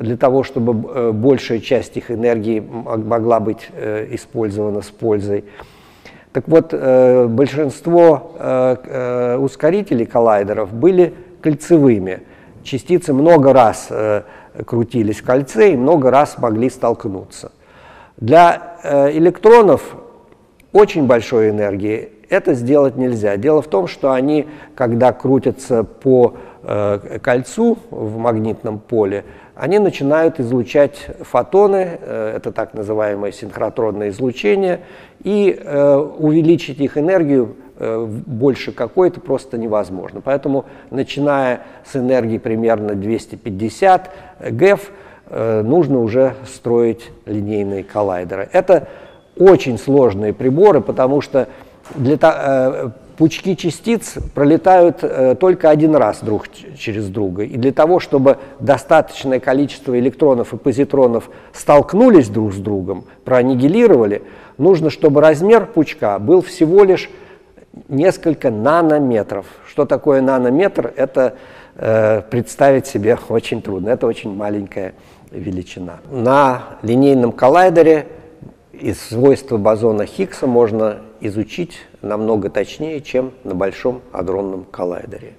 [0.00, 5.44] для того, чтобы э, большая часть их энергии могла быть э, использована с пользой.
[6.32, 8.32] Так вот, э, большинство
[9.40, 12.20] ускорителей коллайдеров были кольцевыми.
[12.62, 13.90] Частицы много раз
[14.66, 17.52] крутились в кольце и много раз могли столкнуться.
[18.18, 18.76] Для
[19.12, 19.96] электронов
[20.72, 23.36] очень большой энергии это сделать нельзя.
[23.36, 26.34] Дело в том, что они, когда крутятся по
[27.22, 29.24] кольцу в магнитном поле,
[29.58, 34.80] они начинают излучать фотоны, э, это так называемое синхротронное излучение,
[35.24, 40.20] и э, увеличить их энергию э, больше какой-то просто невозможно.
[40.20, 44.10] Поэтому, начиная с энергии примерно 250
[44.50, 44.92] ГЭФ,
[45.30, 48.48] нужно уже строить линейные коллайдеры.
[48.50, 48.88] Это
[49.36, 51.48] очень сложные приборы, потому что
[51.94, 52.16] для,
[53.18, 56.44] пучки частиц пролетают э, только один раз друг
[56.78, 57.42] через друга.
[57.42, 64.22] И для того, чтобы достаточное количество электронов и позитронов столкнулись друг с другом, проаннигилировали,
[64.56, 67.10] нужно, чтобы размер пучка был всего лишь
[67.88, 69.46] несколько нанометров.
[69.66, 70.92] Что такое нанометр?
[70.96, 71.34] Это
[71.74, 73.90] э, представить себе очень трудно.
[73.90, 74.94] Это очень маленькая
[75.32, 75.98] величина.
[76.10, 78.06] На линейном коллайдере
[78.72, 85.34] из свойства бозона Хиггса можно изучить намного точнее, чем на Большом адронном коллайдере.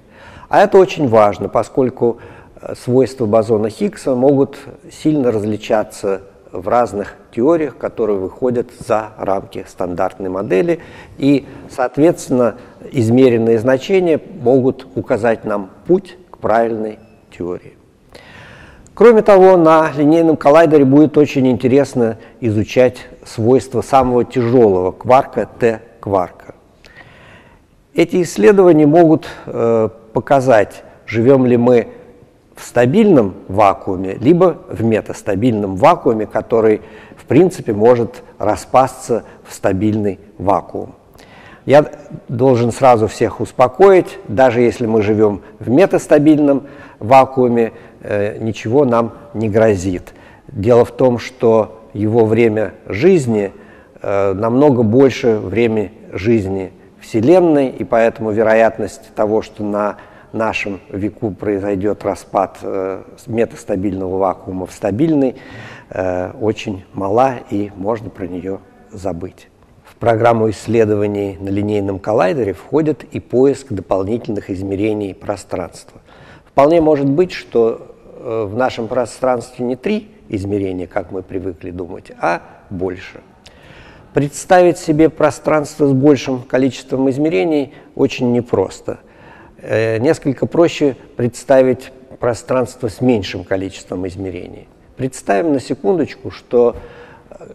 [0.49, 2.19] А это очень важно, поскольку
[2.61, 4.57] э, свойства бозона Хиггса могут
[4.91, 10.79] сильно различаться в разных теориях, которые выходят за рамки стандартной модели,
[11.17, 12.55] и, соответственно,
[12.91, 16.97] измеренные значения могут указать нам путь к правильной
[17.29, 17.78] теории.
[18.99, 26.53] Кроме того, на линейном коллайдере будет очень интересно изучать свойства самого тяжелого кварка Т-кварка.
[27.93, 31.87] Эти исследования могут э, показать, живем ли мы
[32.57, 36.81] в стабильном вакууме, либо в метастабильном вакууме, который,
[37.15, 40.93] в принципе, может распасться в стабильный вакуум.
[41.65, 41.85] Я
[42.27, 46.63] должен сразу всех успокоить, даже если мы живем в метастабильном
[46.99, 47.71] вакууме,
[48.01, 50.13] ничего нам не грозит.
[50.47, 53.51] Дело в том, что его время жизни
[54.01, 59.97] э, намного больше времени жизни Вселенной, и поэтому вероятность того, что на
[60.33, 65.35] нашем веку произойдет распад э, метастабильного вакуума в стабильный,
[65.89, 68.59] э, очень мала, и можно про нее
[68.91, 69.47] забыть.
[69.83, 76.01] В программу исследований на линейном коллайдере входит и поиск дополнительных измерений пространства.
[76.45, 77.88] Вполне может быть, что э,
[78.19, 83.21] в нашем пространстве не три измерения, как мы привыкли думать, а больше.
[84.13, 88.99] Представить себе пространство с большим количеством измерений очень непросто–
[89.61, 94.67] Э, несколько проще представить пространство с меньшим количеством измерений.
[94.95, 96.77] Представим на секундочку, что
[97.29, 97.45] э,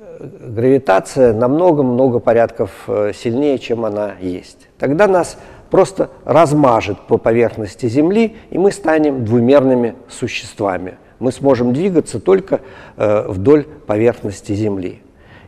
[0.48, 4.68] гравитация намного-много порядков э, сильнее, чем она есть.
[4.78, 5.38] Тогда нас
[5.74, 10.94] просто размажет по поверхности Земли, и мы станем двумерными существами.
[11.18, 12.60] Мы сможем двигаться только
[12.96, 15.00] вдоль поверхности Земли.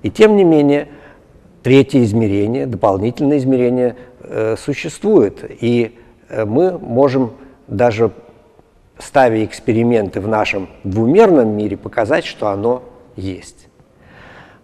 [0.02, 0.88] И тем не менее,
[1.62, 3.96] третье измерение, дополнительное измерение
[4.56, 5.44] существует.
[5.60, 5.96] И
[6.28, 7.32] Э, мы можем
[7.66, 8.12] даже
[8.98, 12.82] ставя эксперименты в нашем двумерном мире, показать, что оно
[13.14, 13.65] есть.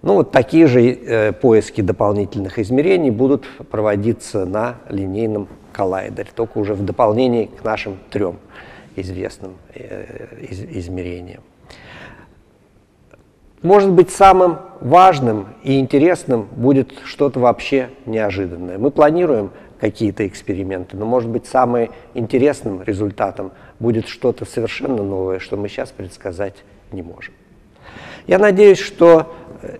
[0.03, 6.75] Ну вот такие же э, поиски дополнительных измерений будут проводиться на линейном коллайдере, только уже
[6.75, 8.39] в дополнении к нашим трем
[8.97, 11.43] известным э, из, измерениям.
[13.63, 18.79] Может быть, самым важным и интересным будет что-то вообще неожиданное.
[18.79, 20.97] Мы планируем какие-то эксперименты.
[20.97, 26.55] Но, может быть, самым интересным результатом будет что-то совершенно новое, что мы сейчас предсказать
[26.91, 27.35] не можем.
[28.27, 29.35] Я надеюсь, что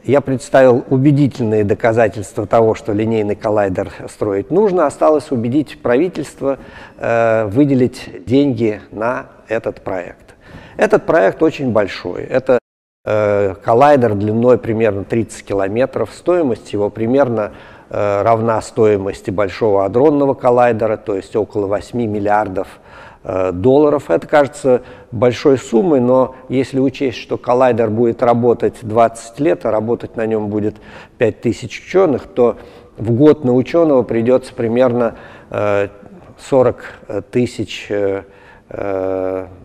[0.05, 4.87] я представил убедительные доказательства того, что линейный коллайдер строить нужно.
[4.87, 6.59] Осталось убедить правительство
[6.99, 10.35] э, выделить деньги на этот проект.
[10.77, 12.23] Этот проект очень большой.
[12.23, 12.59] Это
[13.05, 16.11] э, коллайдер длиной примерно 30 километров.
[16.13, 17.53] Стоимость его примерно
[17.95, 22.81] Э, равна стоимости большого адронного коллайдера, то есть около 8 миллиардов
[23.25, 24.11] долларов.
[24.11, 24.83] Это кажется
[25.13, 30.49] большой суммой, но если учесть, что коллайдер будет работать 20 лет, а работать на нем
[30.49, 30.77] будет
[31.19, 32.57] 5000 ученых, то
[32.97, 35.15] в год на ученого придется примерно
[35.51, 37.91] 40 э, тысяч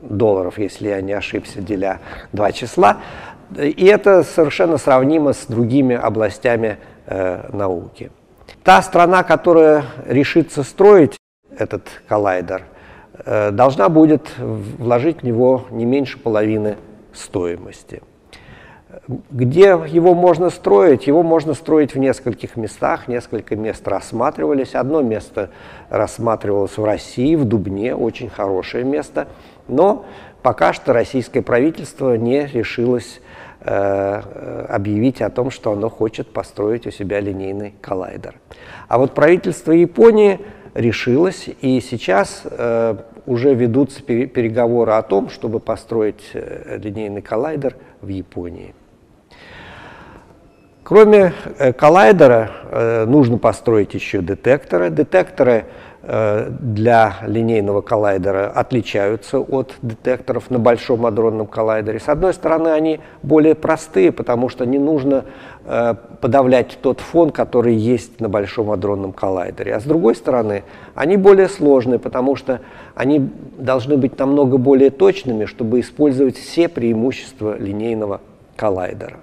[0.01, 2.01] долларов, если я не ошибся, деля
[2.33, 2.97] два числа.
[3.55, 6.77] И это совершенно сравнимо с другими областями
[7.53, 8.11] науки.
[8.63, 11.17] Та страна, которая решится строить
[11.57, 12.76] этот коллайдер, э,
[13.25, 16.77] должна будет вложить в него не меньше половины
[17.13, 18.01] стоимости.
[19.31, 21.07] Где его можно строить?
[21.07, 23.07] Его можно строить в нескольких местах.
[23.07, 24.75] Несколько мест рассматривались.
[24.75, 25.49] Одно место
[25.89, 29.27] рассматривалось в России, в Дубне, очень хорошее место.
[29.67, 30.05] Но
[30.41, 33.21] пока что российское правительство не решилось
[33.69, 38.35] Э, объявить о том, что оно хочет построить у себя линейный коллайдер.
[38.87, 40.39] А вот правительство Японии
[40.77, 42.95] решилось, и сейчас э,
[43.25, 48.73] уже ведутся переговоры о том, чтобы построить э, линейный коллайдер в Японии.
[50.83, 51.33] Кроме
[51.77, 54.89] коллайдера нужно построить еще детекторы.
[54.89, 55.65] Детекторы
[56.09, 61.99] Э, для линейного коллайдера отличаются от детекторов на большом адронном коллайдере.
[61.99, 65.56] С одной стороны, они более простые, потому что не нужно э,
[66.21, 69.75] подавлять тот фон, который есть на большом адронном коллайдере.
[69.75, 70.63] А с другой стороны,
[70.95, 72.61] они более сложные, потому что
[72.95, 78.21] они должны быть намного более точными, чтобы использовать все преимущества линейного
[78.55, 79.17] коллайдера.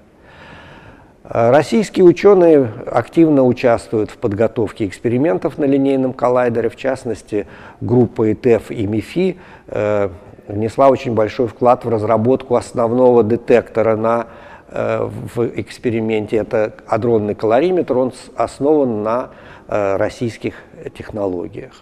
[1.26, 7.46] Российские ученые активно участвуют в подготовке экспериментов на линейном коллайдере, в частности,
[7.80, 9.38] группа ИТЭФ и МИФИ
[9.68, 10.10] э,
[10.46, 14.43] внесла очень большой вклад в разработку основного детектора на, э,
[14.74, 16.38] в эксперименте.
[16.38, 19.30] Это адронный калориметр, он основан на
[19.68, 20.54] э, российских
[20.96, 21.72] технологиях.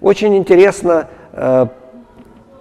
[0.00, 1.66] Очень интересно э,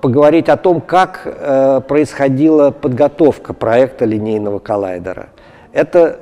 [0.02, 5.30] поговорить о том, как э, происходила подготовка проекта линейного коллайдера.
[5.74, 6.20] Это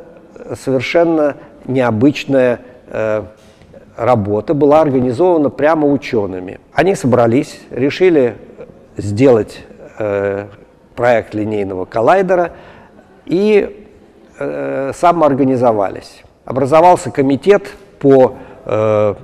[0.55, 1.35] совершенно
[1.65, 3.23] необычная э,
[3.97, 6.59] работа, была организована прямо учеными.
[6.73, 8.35] Они собрались, решили
[8.97, 9.59] сделать
[9.99, 10.47] э,
[10.95, 12.53] проект линейного коллайдера
[13.25, 13.87] и
[14.39, 16.23] э, самоорганизовались.
[16.45, 17.67] Образовался комитет
[17.99, 18.35] по
[18.65, 19.15] э,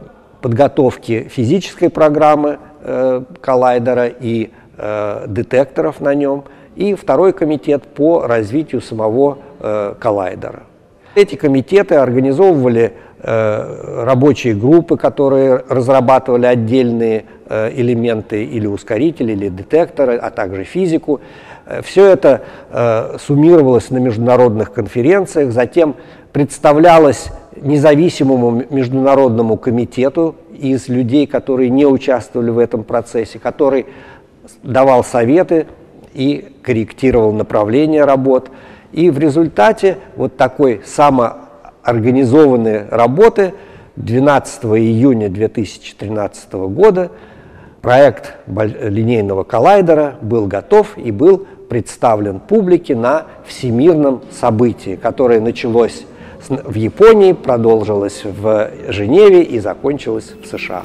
[0.42, 6.46] подготовке физической программы э, коллайдера и э, детекторов на нем,
[6.76, 10.64] и второй комитет по развитию самого э, коллайдера.
[11.16, 20.16] Эти комитеты организовывали э, рабочие группы, которые разрабатывали отдельные э, элементы или ускорители, или детекторы,
[20.16, 21.20] а также физику.
[21.84, 22.41] Все это
[22.72, 25.96] э, суммировалось на международных конференциях, затем
[26.32, 27.28] представлялось
[27.62, 33.86] независимому международному комитету из людей, которые не участвовали в этом процессе, который
[34.64, 35.68] давал советы
[36.14, 38.50] и корректировал направление работ.
[38.91, 43.54] И в результате вот такой самоорганизованной работы
[43.96, 47.12] 12 июня 2013 года
[47.82, 56.04] проект линейного коллайдера был готов и был представлен публике на всемирном событии, которое началось
[56.48, 60.84] в Японии, продолжилось в Женеве и закончилось в США.